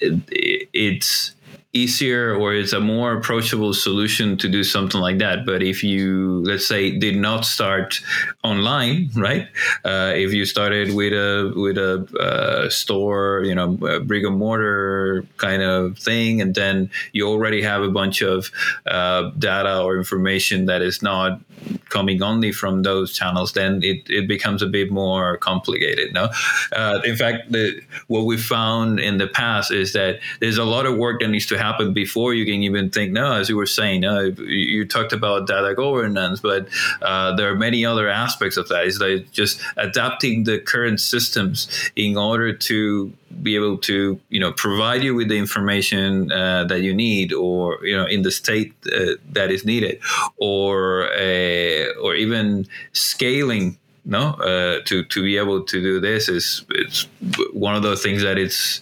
it, 0.00 0.68
it's 0.72 1.32
easier 1.72 2.34
or 2.34 2.52
it's 2.52 2.72
a 2.72 2.80
more 2.80 3.16
approachable 3.16 3.72
solution 3.72 4.36
to 4.36 4.48
do 4.48 4.64
something 4.64 5.00
like 5.00 5.18
that. 5.18 5.46
But 5.46 5.62
if 5.62 5.84
you, 5.84 6.42
let's 6.44 6.66
say, 6.66 6.98
did 6.98 7.16
not 7.16 7.44
start 7.44 8.00
online, 8.42 9.10
right? 9.14 9.46
Uh, 9.84 10.12
if 10.16 10.32
you 10.32 10.44
started 10.44 10.94
with 10.94 11.12
a 11.12 11.52
with 11.54 11.78
a 11.78 12.06
uh, 12.18 12.68
store, 12.70 13.42
you 13.44 13.54
know, 13.54 13.68
brick 14.04 14.24
and 14.24 14.36
mortar 14.36 15.24
kind 15.36 15.62
of 15.62 15.96
thing, 15.98 16.40
and 16.40 16.54
then 16.54 16.90
you 17.12 17.28
already 17.28 17.62
have 17.62 17.82
a 17.82 17.90
bunch 17.90 18.20
of 18.20 18.50
uh, 18.86 19.30
data 19.38 19.80
or 19.80 19.96
information 19.96 20.66
that 20.66 20.82
is 20.82 21.02
not 21.02 21.40
coming 21.88 22.22
only 22.22 22.52
from 22.52 22.82
those 22.82 23.12
channels, 23.12 23.52
then 23.52 23.80
it, 23.82 24.08
it 24.08 24.28
becomes 24.28 24.62
a 24.62 24.66
bit 24.66 24.90
more 24.90 25.36
complicated. 25.38 26.12
No, 26.12 26.30
uh, 26.72 27.00
in 27.04 27.16
fact, 27.16 27.50
the, 27.52 27.80
what 28.06 28.24
we 28.24 28.36
found 28.36 29.00
in 29.00 29.18
the 29.18 29.26
past 29.26 29.72
is 29.72 29.92
that 29.92 30.20
there's 30.40 30.58
a 30.58 30.64
lot 30.64 30.86
of 30.86 30.96
work 30.96 31.20
that 31.20 31.28
needs 31.28 31.46
to 31.46 31.58
happen 31.58 31.92
before 31.92 32.34
you 32.34 32.44
can 32.44 32.62
even 32.62 32.90
think. 32.90 33.12
No, 33.12 33.32
as 33.32 33.48
you 33.48 33.56
were 33.56 33.66
saying, 33.66 34.04
uh, 34.04 34.30
you 34.38 34.86
talked 34.86 35.12
about 35.12 35.46
data 35.46 35.74
governance, 35.74 36.40
but 36.40 36.68
uh, 37.02 37.34
there 37.36 37.50
are 37.50 37.56
many 37.56 37.84
other 37.84 38.08
aspects 38.08 38.56
of 38.56 38.68
that. 38.68 38.86
Is 38.86 39.00
like 39.00 39.30
just 39.32 39.60
adapting 39.76 40.44
the 40.44 40.58
current 40.58 41.00
systems 41.00 41.68
in 41.96 42.16
order 42.16 42.52
to 42.52 43.12
be 43.42 43.54
able 43.54 43.78
to 43.78 44.20
you 44.28 44.40
know 44.40 44.52
provide 44.52 45.02
you 45.02 45.14
with 45.14 45.28
the 45.28 45.38
information 45.38 46.30
uh, 46.32 46.64
that 46.64 46.82
you 46.82 46.94
need 46.94 47.32
or 47.32 47.84
you 47.84 47.96
know 47.96 48.06
in 48.06 48.22
the 48.22 48.30
state 48.30 48.74
uh, 48.92 49.12
that 49.32 49.50
is 49.50 49.64
needed 49.64 50.00
or 50.36 51.10
uh, 51.12 51.86
or 52.02 52.14
even 52.14 52.66
scaling 52.92 53.78
no 54.04 54.30
uh, 54.34 54.80
to 54.84 55.04
to 55.04 55.22
be 55.22 55.36
able 55.36 55.62
to 55.62 55.80
do 55.80 56.00
this 56.00 56.28
is 56.28 56.64
it's 56.70 57.06
one 57.52 57.74
of 57.74 57.82
those 57.82 58.02
things 58.02 58.22
that 58.22 58.38
it's 58.38 58.80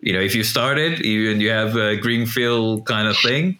you 0.00 0.12
know 0.12 0.20
if 0.20 0.34
you 0.34 0.44
started 0.44 1.00
even 1.00 1.40
you 1.40 1.50
have 1.50 1.76
a 1.76 1.96
greenfield 1.96 2.84
kind 2.86 3.08
of 3.08 3.16
thing 3.18 3.58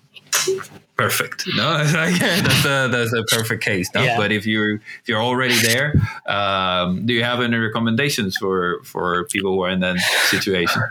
perfect. 0.96 1.44
No, 1.56 1.84
that's 1.84 2.64
a 2.64 2.88
that's 2.88 3.12
a 3.12 3.22
perfect 3.24 3.62
case. 3.62 3.90
No? 3.94 4.02
Yeah. 4.02 4.16
But 4.16 4.32
if 4.32 4.46
you're 4.46 4.74
if 4.74 5.08
you're 5.08 5.22
already 5.22 5.58
there, 5.60 5.94
um, 6.26 7.06
do 7.06 7.12
you 7.12 7.24
have 7.24 7.40
any 7.40 7.56
recommendations 7.56 8.36
for 8.36 8.80
for 8.84 9.24
people 9.24 9.54
who 9.54 9.62
are 9.62 9.70
in 9.70 9.80
that 9.80 9.98
situation? 10.30 10.82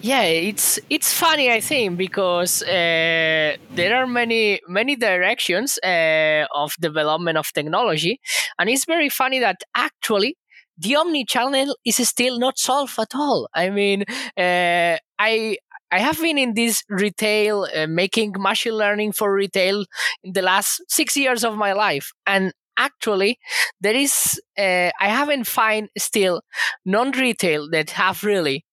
Yeah, 0.00 0.22
it's 0.22 0.78
it's 0.90 1.12
funny 1.12 1.50
I 1.50 1.60
think 1.60 1.96
because 1.96 2.62
uh, 2.62 3.56
there 3.74 3.96
are 3.96 4.06
many 4.06 4.60
many 4.68 4.96
directions 4.96 5.78
uh, 5.82 6.44
of 6.54 6.74
development 6.80 7.38
of 7.38 7.52
technology, 7.52 8.20
and 8.58 8.68
it's 8.68 8.84
very 8.84 9.08
funny 9.08 9.40
that 9.40 9.62
actually 9.74 10.36
the 10.76 10.96
omni-channel 10.96 11.76
is 11.84 11.96
still 12.08 12.38
not 12.38 12.58
solved 12.58 12.98
at 12.98 13.14
all. 13.14 13.48
I 13.54 13.70
mean, 13.70 14.04
uh, 14.36 14.96
I 15.18 15.56
I 15.94 16.00
have 16.00 16.20
been 16.20 16.38
in 16.38 16.54
this 16.54 16.82
retail, 16.88 17.68
uh, 17.74 17.86
making 17.86 18.34
machine 18.38 18.74
learning 18.74 19.12
for 19.12 19.32
retail 19.32 19.84
in 20.24 20.32
the 20.32 20.42
last 20.42 20.82
six 20.88 21.16
years 21.16 21.44
of 21.44 21.56
my 21.56 21.72
life, 21.72 22.12
and 22.26 22.52
actually 22.76 23.38
there 23.80 23.94
is 23.94 24.40
uh, 24.58 24.90
I 25.00 25.08
haven't 25.08 25.44
find 25.46 25.88
still 25.96 26.42
non-retail 26.84 27.70
that 27.70 27.90
have 27.90 28.24
really 28.24 28.64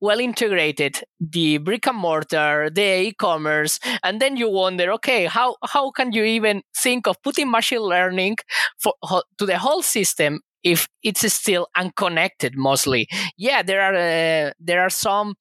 well 0.00 0.20
integrated 0.20 1.00
the 1.18 1.56
brick 1.56 1.86
and 1.86 1.96
mortar 1.96 2.68
the 2.68 3.00
e-commerce 3.08 3.80
and 4.04 4.20
then 4.20 4.36
you 4.36 4.50
wonder 4.50 4.92
okay 4.92 5.24
how 5.24 5.56
how 5.64 5.90
can 5.90 6.12
you 6.12 6.22
even 6.22 6.60
think 6.76 7.06
of 7.06 7.16
putting 7.22 7.50
machine 7.50 7.80
learning 7.80 8.36
for 8.78 8.92
to 9.38 9.46
the 9.46 9.56
whole 9.58 9.82
system 9.82 10.40
if 10.62 10.86
it's 11.02 11.32
still 11.32 11.66
unconnected 11.76 12.52
mostly? 12.56 13.08
Yeah 13.38 13.62
there 13.62 13.80
are 13.80 13.94
uh, 13.94 14.52
there 14.60 14.82
are 14.82 14.90
some 14.90 15.34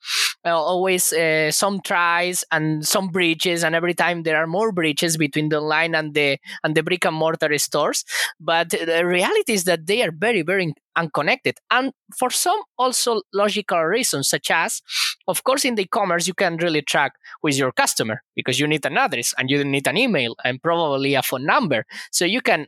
uh, 0.46 0.50
always 0.56 1.12
uh, 1.12 1.52
some 1.52 1.82
tries 1.82 2.44
and 2.52 2.86
some 2.86 3.08
breaches 3.08 3.64
and 3.64 3.74
every 3.76 3.94
time 3.94 4.24
there 4.24 4.38
are 4.38 4.48
more 4.48 4.72
breaches 4.72 5.18
between 5.18 5.50
the 5.50 5.60
line 5.60 5.96
and 5.96 6.14
the 6.14 6.38
and 6.64 6.76
the 6.76 6.84
brick 6.84 7.06
and 7.06 7.16
mortar 7.16 7.58
stores. 7.58 8.06
But 8.40 8.70
the 8.70 9.06
reality 9.06 9.54
is 9.54 9.64
that 9.64 9.88
they 9.88 10.04
are 10.04 10.12
very 10.12 10.44
very 10.44 10.74
unconnected. 10.96 11.58
And 11.72 11.92
for 12.18 12.30
some 12.30 12.62
also 12.78 13.22
logical 13.34 13.84
reasons 13.84 14.30
such 14.30 14.52
as 14.52 14.82
of 15.28 15.44
course 15.44 15.66
in 15.66 15.76
the 15.76 15.84
e-commerce 15.84 16.28
you 16.28 16.34
can 16.34 16.58
really 16.58 16.82
track 16.82 17.14
with 17.42 17.58
your 17.58 17.72
customer 17.72 18.22
because 18.36 18.60
you 18.60 18.68
need 18.68 18.86
an 18.86 18.98
address 18.98 19.34
and 19.38 19.50
you 19.50 19.64
need 19.64 19.88
an 19.88 19.98
email 19.98 20.36
and 20.44 20.62
probably 20.62 21.16
a 21.16 21.24
phone 21.24 21.46
number. 21.46 21.86
So 22.12 22.26
you 22.26 22.42
can 22.42 22.68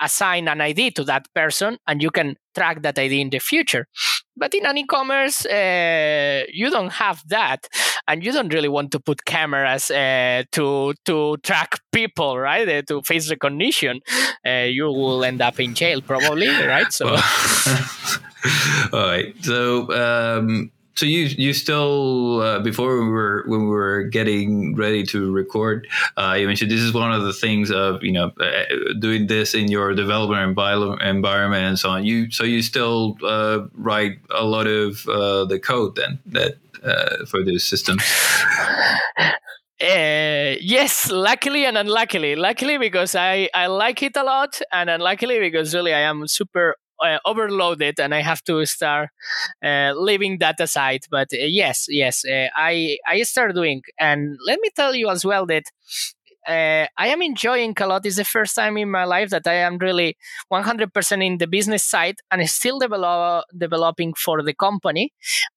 assign 0.00 0.48
an 0.48 0.60
ID 0.60 0.90
to 0.90 1.04
that 1.04 1.26
person 1.34 1.78
and 1.86 2.02
you 2.02 2.10
can 2.10 2.36
track 2.54 2.82
that 2.82 2.98
ID 2.98 3.20
in 3.20 3.30
the 3.30 3.38
future. 3.38 3.86
But 4.36 4.54
in 4.54 4.66
an 4.66 4.76
e-commerce, 4.78 5.46
uh, 5.46 6.42
you 6.52 6.70
don't 6.70 6.92
have 6.92 7.22
that, 7.28 7.68
and 8.08 8.24
you 8.24 8.32
don't 8.32 8.52
really 8.52 8.68
want 8.68 8.90
to 8.92 9.00
put 9.00 9.24
cameras 9.24 9.90
uh, 9.90 10.42
to 10.52 10.94
to 11.04 11.36
track 11.38 11.80
people, 11.92 12.38
right? 12.38 12.68
Uh, 12.68 12.82
to 12.88 13.02
face 13.02 13.30
recognition. 13.30 14.00
Uh, 14.46 14.66
you 14.68 14.84
will 14.86 15.24
end 15.24 15.40
up 15.40 15.60
in 15.60 15.74
jail 15.74 16.00
probably, 16.00 16.48
right? 16.48 16.92
So. 16.92 17.08
All 18.92 19.06
right. 19.06 19.34
So 19.42 19.90
um, 19.92 20.70
so 20.94 21.06
you 21.06 21.24
you 21.24 21.52
still 21.52 22.40
uh, 22.40 22.58
before 22.60 23.02
we 23.02 23.08
were 23.08 23.44
when 23.46 23.62
we 23.62 23.66
were 23.66 24.04
getting 24.04 24.76
ready 24.76 25.02
to 25.04 25.32
record, 25.32 25.88
uh, 26.16 26.36
you 26.38 26.46
mentioned 26.46 26.70
this 26.70 26.80
is 26.80 26.92
one 26.92 27.12
of 27.12 27.22
the 27.22 27.32
things 27.32 27.70
of 27.70 28.02
you 28.02 28.12
know 28.12 28.32
uh, 28.40 28.62
doing 28.98 29.26
this 29.26 29.54
in 29.54 29.70
your 29.70 29.94
developer 29.94 30.40
environment 30.40 31.64
and 31.64 31.78
so 31.78 31.90
on. 31.90 32.04
You 32.04 32.30
so 32.30 32.44
you 32.44 32.62
still 32.62 33.16
uh, 33.24 33.66
write 33.74 34.18
a 34.30 34.44
lot 34.44 34.66
of 34.66 35.06
uh, 35.08 35.44
the 35.44 35.58
code 35.58 35.96
then 35.96 36.20
that 36.26 36.58
uh, 36.84 37.24
for 37.26 37.42
this 37.42 37.64
system. 37.64 37.98
Uh, 39.82 40.54
yes, 40.60 41.10
luckily 41.10 41.66
and 41.66 41.76
unluckily. 41.76 42.36
Luckily 42.36 42.78
because 42.78 43.14
I, 43.14 43.50
I 43.52 43.66
like 43.66 44.02
it 44.02 44.16
a 44.16 44.22
lot, 44.22 44.60
and 44.72 44.88
unluckily 44.88 45.40
because 45.40 45.74
really 45.74 45.92
I 45.92 46.00
am 46.00 46.26
super 46.28 46.76
uh, 47.04 47.18
overloaded 47.26 48.00
and 48.00 48.14
I 48.14 48.22
have 48.22 48.42
to 48.44 48.64
start 48.66 49.10
uh, 49.64 49.92
leaving 49.96 50.38
that 50.38 50.60
aside. 50.60 51.02
But 51.10 51.28
uh, 51.34 51.38
yes, 51.46 51.86
yes, 51.88 52.24
uh, 52.24 52.48
I 52.56 52.98
I 53.06 53.22
start 53.22 53.54
doing, 53.54 53.82
and 53.98 54.38
let 54.46 54.60
me 54.60 54.70
tell 54.76 54.94
you 54.94 55.10
as 55.10 55.24
well 55.24 55.46
that 55.46 55.64
uh, 56.46 56.86
I 56.96 57.08
am 57.08 57.22
enjoying 57.22 57.74
a 57.80 57.86
lot. 57.86 58.04
It's 58.06 58.16
the 58.16 58.24
first 58.24 58.54
time 58.54 58.76
in 58.76 58.90
my 58.90 59.04
life 59.04 59.30
that 59.30 59.46
I 59.46 59.54
am 59.54 59.78
really 59.78 60.16
100% 60.52 61.26
in 61.26 61.38
the 61.38 61.46
business 61.46 61.84
side 61.84 62.16
and 62.30 62.48
still 62.48 62.78
develop, 62.78 63.44
developing 63.56 64.14
for 64.14 64.42
the 64.42 64.54
company. 64.54 65.12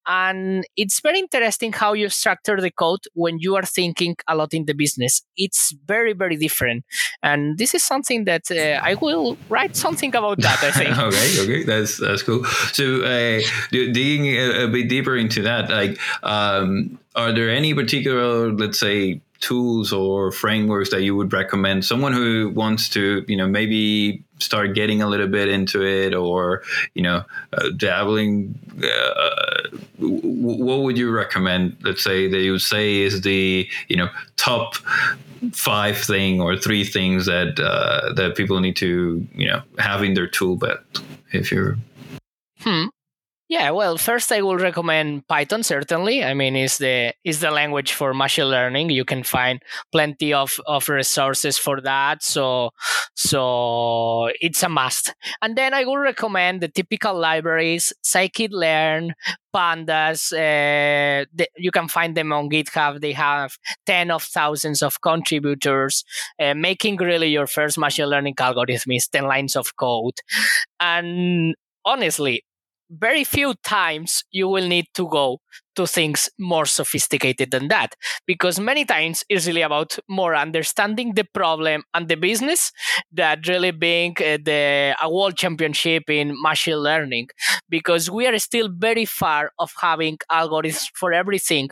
And 0.06 0.63
it's 0.76 1.02
very 1.02 1.19
interesting 1.19 1.73
how 1.73 1.93
you 1.93 2.10
structure 2.10 2.60
the 2.60 2.71
code 2.71 3.02
when 3.13 3.39
you 3.39 3.56
are 3.56 3.65
thinking 3.65 4.15
a 4.28 4.36
lot 4.36 4.54
in 4.54 4.65
the 4.65 4.73
business. 4.73 5.21
It's 5.36 5.76
very, 5.86 6.13
very 6.13 6.38
different. 6.38 6.86
And 7.21 7.58
this 7.58 7.73
is 7.73 7.84
something 7.84 8.26
that 8.26 8.50
uh, 8.50 8.80
I 8.82 8.95
will 8.95 9.38
write 9.50 9.76
something 9.76 10.15
about 10.15 10.39
that, 10.41 10.63
I 10.63 10.71
think. 10.71 10.97
okay, 10.97 11.41
okay, 11.41 11.63
that's 11.63 11.97
that's 11.97 12.23
cool. 12.23 12.43
So, 12.73 13.04
uh, 13.04 13.41
digging 13.71 14.28
a, 14.28 14.65
a, 14.65 14.67
bit 14.67 14.88
deeper 14.88 15.17
into 15.17 15.41
that, 15.43 15.69
like, 15.69 16.00
um, 16.23 17.00
are 17.15 17.34
there 17.34 17.50
any 17.50 17.73
particular, 17.73 18.54
let's 18.54 18.80
say, 18.80 19.21
tools 19.39 19.93
or 19.93 20.32
frameworks 20.32 20.89
that 20.91 21.04
you 21.04 21.15
would 21.15 21.34
recommend? 21.34 21.86
Someone 21.86 22.13
who 22.13 22.52
wants 22.56 22.89
to 22.89 23.23
you 23.28 23.38
know 23.38 23.47
maybe 23.47 24.23
start 24.39 24.76
getting 24.76 25.02
a 25.02 25.08
little 25.08 25.28
bit 25.28 25.50
into 25.50 25.84
it 25.84 26.13
or 26.13 26.62
you 26.93 27.02
know 27.02 27.23
uh, 27.54 27.69
dabbling 27.76 28.58
uh, 28.84 29.78
what 30.00 30.84
would 30.84 30.97
you 30.97 31.12
recommend? 31.12 31.78
Let's 31.82 32.04
say 32.04 32.28
that 32.28 32.39
you 32.39 32.54
would 32.54 32.62
say 32.62 32.97
is 32.97 33.21
the 33.21 33.67
you 33.88 33.97
know 33.97 34.10
top 34.36 34.76
five 35.52 35.97
thing 35.97 36.41
or 36.41 36.58
three 36.58 36.84
things 36.84 37.26
that 37.26 37.60
uh, 37.60 38.13
that 38.13 38.36
people 38.36 38.60
need 38.60 38.76
to 38.78 39.26
you 39.36 39.47
know 39.47 39.62
have 39.78 40.04
in 40.04 40.13
their 40.13 40.28
tool 40.28 40.56
belt 40.56 40.80
if 41.32 41.52
you're 41.52 41.78
hmm 42.60 42.86
yeah, 43.49 43.71
well, 43.71 43.97
first 43.97 44.31
I 44.31 44.41
will 44.41 44.57
recommend 44.57 45.27
Python 45.27 45.63
certainly. 45.63 46.23
I 46.23 46.33
mean, 46.33 46.55
is 46.55 46.79
the 46.79 47.13
is 47.23 47.39
the 47.39 47.49
language 47.51 47.93
for 47.93 48.13
machine 48.13 48.45
learning. 48.49 48.89
You 48.89 49.05
can 49.05 49.23
find 49.23 49.62
plenty 49.91 50.33
of, 50.33 50.60
of 50.67 50.89
resources 50.89 51.57
for 51.57 51.79
that. 51.81 52.23
So 52.23 52.71
so 53.15 54.29
it's 54.41 54.63
a 54.63 54.69
must. 54.69 55.15
And 55.41 55.57
then 55.57 55.73
I 55.73 55.86
will 55.86 55.97
recommend 55.97 56.62
the 56.62 56.67
typical 56.67 57.17
libraries, 57.17 57.93
scikit-learn, 58.03 59.13
pandas. 59.55 60.33
Uh, 60.33 61.25
the, 61.33 61.47
you 61.55 61.71
can 61.71 61.88
find 61.88 62.17
them 62.17 62.33
on 62.33 62.49
GitHub. 62.49 62.99
They 62.99 63.13
have 63.13 63.57
ten 63.86 64.12
of 64.12 64.23
thousands 64.23 64.83
of 64.83 64.99
contributors. 64.99 66.03
Uh, 66.38 66.53
making 66.53 66.97
really 66.97 67.29
your 67.29 67.47
first 67.47 67.77
machine 67.77 68.07
learning 68.07 68.36
algorithm 68.39 68.91
is 68.91 69.07
ten 69.07 69.25
lines 69.25 69.55
of 69.55 69.75
code. 69.77 70.19
And 70.81 71.55
honestly, 71.86 72.43
very 72.89 73.23
few 73.23 73.54
times 73.63 74.23
you 74.32 74.47
will 74.47 74.67
need 74.67 74.86
to 74.93 75.08
go 75.10 75.39
to 75.76 75.86
things 75.86 76.30
more 76.39 76.65
sophisticated 76.65 77.52
than 77.52 77.67
that 77.67 77.95
because 78.26 78.60
many 78.60 78.86
times 78.86 79.23
it's 79.30 79.45
really 79.47 79.62
about 79.62 80.00
more 80.10 80.36
understanding 80.36 81.13
the 81.13 81.26
problem 81.34 81.84
and 81.93 82.08
the 82.08 82.15
business 82.15 82.71
that 83.12 83.47
really 83.47 83.71
being 83.71 84.15
uh, 84.19 84.38
the 84.43 84.95
a 85.02 85.10
world 85.10 85.38
championship 85.38 86.10
in 86.10 86.34
machine 86.41 86.78
learning 86.78 87.28
because 87.69 88.10
we 88.10 88.26
are 88.26 88.39
still 88.39 88.69
very 88.69 89.06
far 89.06 89.52
of 89.60 89.71
having 89.80 90.17
algorithms 90.32 90.86
for 90.95 91.13
everything 91.13 91.69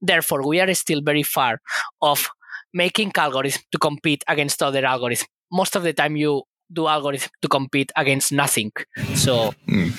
therefore 0.00 0.46
we 0.46 0.60
are 0.60 0.74
still 0.74 1.00
very 1.02 1.22
far 1.22 1.60
of 2.02 2.28
making 2.74 3.10
algorithms 3.12 3.62
to 3.72 3.78
compete 3.78 4.22
against 4.28 4.62
other 4.62 4.82
algorithms 4.82 5.24
most 5.52 5.76
of 5.76 5.82
the 5.82 5.92
time 5.92 6.16
you 6.16 6.42
do 6.72 6.82
algorithms 6.82 7.28
to 7.42 7.48
compete 7.48 7.90
against 7.96 8.32
nothing. 8.32 8.72
So, 9.14 9.54
mm. 9.66 9.90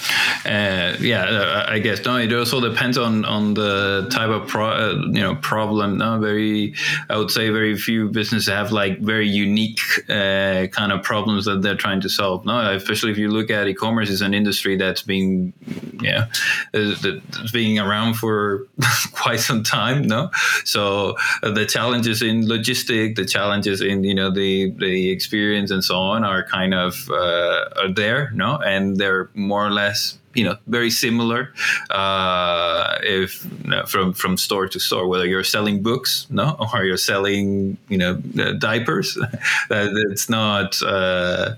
Uh, 0.46 0.98
yeah, 1.00 1.24
uh, 1.24 1.66
I 1.68 1.80
guess 1.80 2.04
no. 2.04 2.18
It 2.18 2.34
also 2.34 2.60
depends 2.60 2.98
on 2.98 3.26
on 3.26 3.54
the 3.54 4.08
type 4.12 4.30
of 4.30 4.48
pro, 4.48 4.70
uh, 4.70 4.94
you 5.12 5.22
know 5.22 5.36
problem. 5.36 5.98
No, 6.00 6.20
very, 6.20 6.74
I 7.10 7.18
would 7.18 7.30
say 7.30 7.50
very 7.50 7.78
few 7.78 8.10
businesses 8.10 8.48
have 8.48 8.72
like 8.72 9.00
very 9.00 9.28
unique 9.28 9.80
uh, 10.10 10.68
kind 10.68 10.92
of 10.92 11.04
problems 11.04 11.46
that 11.46 11.62
they're 11.62 11.76
trying 11.76 12.02
to 12.02 12.10
solve. 12.10 12.46
No, 12.46 12.74
especially 12.74 13.12
if 13.12 13.18
you 13.18 13.30
look 13.30 13.52
at 13.52 13.68
e-commerce, 13.68 14.10
is 14.10 14.22
an 14.22 14.34
industry 14.34 14.78
that's 14.78 15.04
been, 15.04 15.54
yeah, 16.02 16.28
that's 16.74 17.52
being 17.52 17.78
around 17.78 18.16
for 18.16 18.68
quite 19.14 19.42
some 19.42 19.62
time. 19.62 20.02
No, 20.04 20.32
so 20.66 21.18
uh, 21.44 21.52
the 21.52 21.68
challenges 21.68 22.24
in 22.24 22.46
logistic, 22.46 23.16
the 23.16 23.26
challenges 23.26 23.82
in 23.82 24.04
you 24.04 24.16
know 24.16 24.32
the 24.32 24.72
the 24.80 25.12
experience 25.12 25.70
and 25.70 25.84
so 25.84 25.98
on 25.98 26.24
are 26.24 26.44
kind 26.44 26.74
of 26.74 27.10
uh, 27.12 27.70
are 27.78 27.94
there, 27.94 28.32
no, 28.32 28.58
and 28.58 28.98
they're 28.98 29.30
more 29.36 29.66
or 29.66 29.72
less 29.72 30.18
you 30.34 30.44
know 30.44 30.58
very 30.68 30.90
similar 30.90 31.54
uh, 31.90 32.98
if 33.04 33.46
you 33.64 33.70
know, 33.70 33.86
from 33.86 34.14
from 34.14 34.38
store 34.38 34.68
to 34.68 34.80
store 34.80 35.08
whether 35.08 35.26
you're 35.26 35.44
selling 35.44 35.82
books 35.82 36.28
no 36.30 36.56
or 36.74 36.84
you're 36.84 36.98
selling 36.98 37.78
you 37.90 37.98
know 37.98 38.16
diapers 38.58 39.18
it's 39.70 40.30
not 40.30 40.82
uh, 40.84 41.54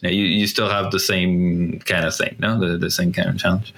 you, 0.00 0.10
you 0.10 0.46
still 0.46 0.68
have 0.68 0.90
the 0.90 1.00
same 1.00 1.78
kind 1.80 2.04
of 2.04 2.14
thing 2.14 2.36
no 2.38 2.58
the, 2.58 2.76
the 2.78 2.90
same 2.90 3.12
kind 3.12 3.28
of 3.28 3.38
challenge 3.38 3.74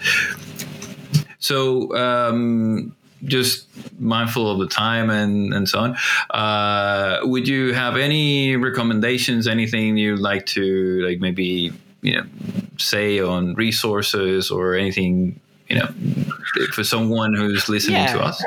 so 1.38 1.94
um, 1.96 2.94
just 3.24 3.66
mindful 4.00 4.50
of 4.50 4.58
the 4.58 4.66
time 4.66 5.10
and, 5.10 5.52
and 5.52 5.68
so 5.68 5.80
on. 5.80 5.96
Uh, 6.30 7.20
would 7.24 7.46
you 7.46 7.72
have 7.72 7.96
any 7.96 8.56
recommendations, 8.56 9.46
anything 9.46 9.96
you'd 9.96 10.20
like 10.20 10.46
to 10.46 11.06
like 11.06 11.20
maybe, 11.20 11.72
you 12.02 12.16
know, 12.16 12.26
say 12.78 13.20
on 13.20 13.54
resources 13.54 14.50
or 14.50 14.74
anything, 14.74 15.40
you 15.68 15.78
know, 15.78 15.88
for 16.72 16.84
someone 16.84 17.34
who's 17.34 17.68
listening 17.68 18.02
yeah. 18.02 18.12
to 18.12 18.20
us? 18.20 18.44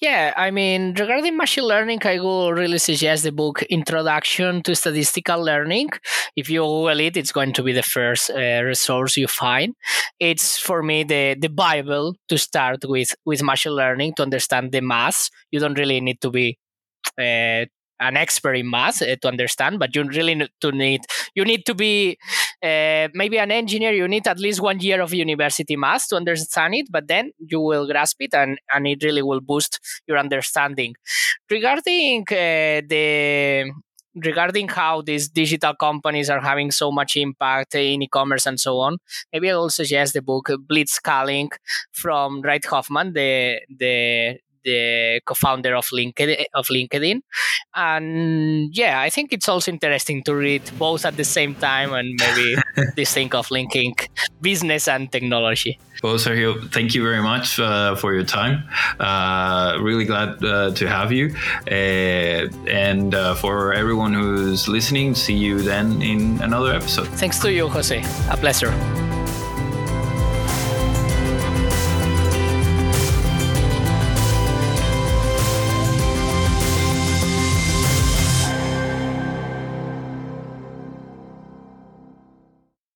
Yeah, 0.00 0.32
I 0.34 0.50
mean, 0.50 0.94
regarding 0.94 1.36
machine 1.36 1.64
learning, 1.64 2.00
I 2.06 2.20
would 2.20 2.56
really 2.56 2.78
suggest 2.78 3.22
the 3.22 3.32
book 3.32 3.62
Introduction 3.64 4.62
to 4.62 4.74
Statistical 4.74 5.44
Learning. 5.44 5.90
If 6.34 6.48
you 6.48 6.60
Google 6.62 7.00
it, 7.00 7.18
it's 7.18 7.32
going 7.32 7.52
to 7.52 7.62
be 7.62 7.74
the 7.74 7.82
first 7.82 8.30
uh, 8.30 8.62
resource 8.64 9.18
you 9.18 9.28
find. 9.28 9.74
It's 10.18 10.58
for 10.58 10.82
me 10.82 11.04
the 11.04 11.36
the 11.38 11.50
Bible 11.50 12.16
to 12.30 12.38
start 12.38 12.78
with 12.86 13.14
with 13.26 13.42
machine 13.42 13.72
learning 13.72 14.14
to 14.14 14.22
understand 14.22 14.72
the 14.72 14.80
math. 14.80 15.28
You 15.50 15.60
don't 15.60 15.78
really 15.78 16.00
need 16.00 16.22
to 16.22 16.30
be 16.30 16.56
uh, 17.18 17.66
an 18.00 18.16
expert 18.16 18.54
in 18.54 18.68
math 18.68 19.02
uh, 19.02 19.14
to 19.16 19.28
understand, 19.28 19.78
but 19.78 19.94
you 19.94 20.02
really 20.04 20.34
need 20.34 20.50
to 20.60 20.72
need 20.72 21.02
you 21.34 21.44
need 21.44 21.64
to 21.66 21.74
be 21.74 22.18
uh, 22.62 23.08
maybe 23.14 23.38
an 23.38 23.50
engineer. 23.50 23.92
You 23.92 24.08
need 24.08 24.26
at 24.26 24.38
least 24.38 24.60
one 24.60 24.80
year 24.80 25.00
of 25.00 25.14
university 25.14 25.76
math 25.76 26.08
to 26.08 26.16
understand 26.16 26.74
it, 26.74 26.86
but 26.90 27.08
then 27.08 27.32
you 27.38 27.60
will 27.60 27.86
grasp 27.86 28.16
it, 28.20 28.34
and 28.34 28.58
and 28.72 28.86
it 28.86 29.02
really 29.04 29.22
will 29.22 29.40
boost 29.40 29.80
your 30.06 30.18
understanding. 30.18 30.94
Regarding 31.50 32.22
uh, 32.30 32.80
the 32.88 33.70
regarding 34.16 34.68
how 34.68 35.02
these 35.02 35.28
digital 35.28 35.74
companies 35.74 36.28
are 36.28 36.40
having 36.40 36.70
so 36.70 36.90
much 36.90 37.16
impact 37.16 37.76
in 37.76 38.02
e-commerce 38.02 38.44
and 38.44 38.58
so 38.58 38.78
on 38.78 38.98
maybe 39.32 39.48
i 39.48 39.54
will 39.54 39.70
suggest 39.70 40.14
the 40.14 40.20
book 40.20 40.50
blitzscaling 40.68 41.48
from 41.92 42.40
reid 42.42 42.64
hoffman 42.64 43.12
the 43.12 43.60
the 43.78 44.36
the 44.64 45.20
co-founder 45.24 45.74
of 45.74 45.86
LinkedIn, 45.86 46.44
of 46.54 46.66
LinkedIn. 46.66 47.20
And 47.74 48.74
yeah, 48.74 49.00
I 49.00 49.10
think 49.10 49.32
it's 49.32 49.48
also 49.48 49.70
interesting 49.70 50.22
to 50.24 50.34
read 50.34 50.62
both 50.78 51.04
at 51.04 51.16
the 51.16 51.24
same 51.24 51.54
time 51.54 51.92
and 51.92 52.18
maybe 52.18 52.56
this 52.96 53.12
thing 53.12 53.34
of 53.34 53.50
linking 53.50 53.94
business 54.40 54.88
and 54.88 55.10
technology. 55.10 55.78
Well, 56.02 56.14
Sergio, 56.14 56.70
thank 56.72 56.94
you 56.94 57.02
very 57.02 57.22
much 57.22 57.60
uh, 57.60 57.94
for 57.94 58.14
your 58.14 58.24
time. 58.24 58.64
Uh, 58.98 59.76
really 59.80 60.06
glad 60.06 60.42
uh, 60.42 60.72
to 60.72 60.88
have 60.88 61.12
you. 61.12 61.34
Uh, 61.70 62.48
and 62.66 63.14
uh, 63.14 63.34
for 63.34 63.74
everyone 63.74 64.14
who's 64.14 64.66
listening, 64.66 65.14
see 65.14 65.34
you 65.34 65.60
then 65.60 66.00
in 66.00 66.40
another 66.40 66.72
episode. 66.72 67.08
Thanks 67.08 67.38
to 67.40 67.52
you, 67.52 67.68
Jose. 67.68 68.02
A 68.30 68.36
pleasure. 68.36 68.72